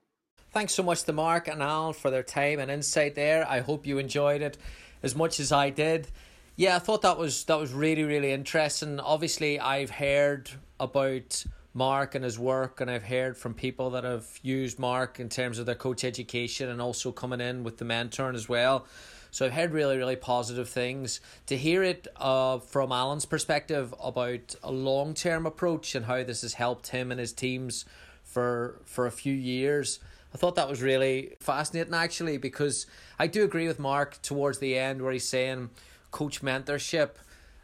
[0.53, 3.48] Thanks so much to Mark and Al for their time and insight there.
[3.48, 4.59] I hope you enjoyed it
[5.03, 6.09] as much as I did.
[6.57, 9.00] Yeah, I thought that was that was really really interesting.
[9.00, 11.44] Obviously, I've heard about
[11.75, 15.59] Mark and his work, and I've heard from people that have used Mark in terms
[15.59, 18.87] of their coach education and also coming in with the mentoring as well.
[19.31, 21.20] So I've heard really, really positive things.
[21.47, 26.43] To hear it uh, from Alan's perspective about a long term approach and how this
[26.43, 27.87] has helped him and his teams
[28.23, 30.01] for for a few years,
[30.35, 32.87] I thought that was really fascinating actually because
[33.18, 35.70] I do agree with Mark towards the end where he's saying
[36.11, 37.12] coach mentorship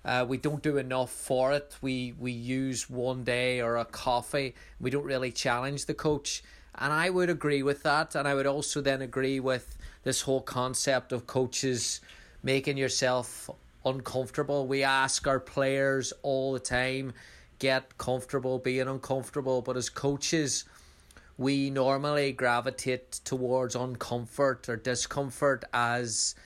[0.04, 1.76] uh, we don't do enough for it.
[1.82, 4.54] We we use one day or a coffee.
[4.80, 6.42] We don't really challenge the coach.
[6.74, 8.14] And I would agree with that.
[8.14, 12.00] And I would also then agree with this whole concept of coaches
[12.42, 13.50] making yourself
[13.84, 14.66] uncomfortable.
[14.66, 17.12] We ask our players all the time,
[17.58, 19.60] get comfortable being uncomfortable.
[19.60, 20.64] But as coaches,
[21.36, 26.36] we normally gravitate towards uncomfort or discomfort as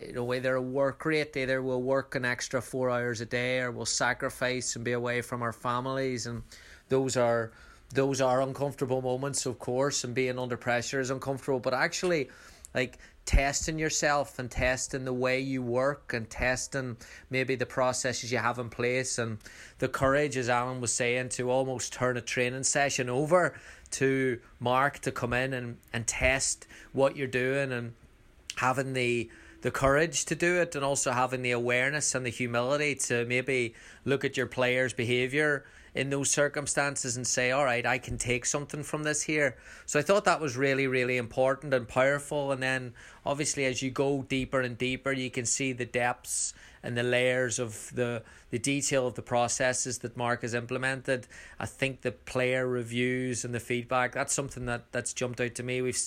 [0.00, 3.60] you know, either a work rate, either we'll work an extra four hours a day
[3.60, 6.26] or we'll sacrifice and be away from our families.
[6.26, 6.42] And
[6.88, 7.52] those are
[7.94, 11.60] those are uncomfortable moments of course and being under pressure is uncomfortable.
[11.60, 12.28] But actually
[12.74, 16.96] like testing yourself and testing the way you work and testing
[17.28, 19.18] maybe the processes you have in place.
[19.18, 19.38] And
[19.78, 23.54] the courage as Alan was saying to almost turn a training session over
[23.92, 27.94] to Mark to come in and, and test what you're doing and
[28.56, 29.30] having the
[29.60, 33.74] the courage to do it and also having the awareness and the humility to maybe
[34.04, 38.46] look at your players' behavior in those circumstances and say, all right, I can take
[38.46, 39.56] something from this here.
[39.86, 42.52] So I thought that was really, really important and powerful.
[42.52, 42.94] And then
[43.26, 47.58] obviously, as you go deeper and deeper, you can see the depths and the layers
[47.58, 51.26] of the the detail of the processes that Mark has implemented.
[51.58, 55.62] I think the player reviews and the feedback that's something that that's jumped out to
[55.62, 55.82] me.
[55.82, 56.00] We've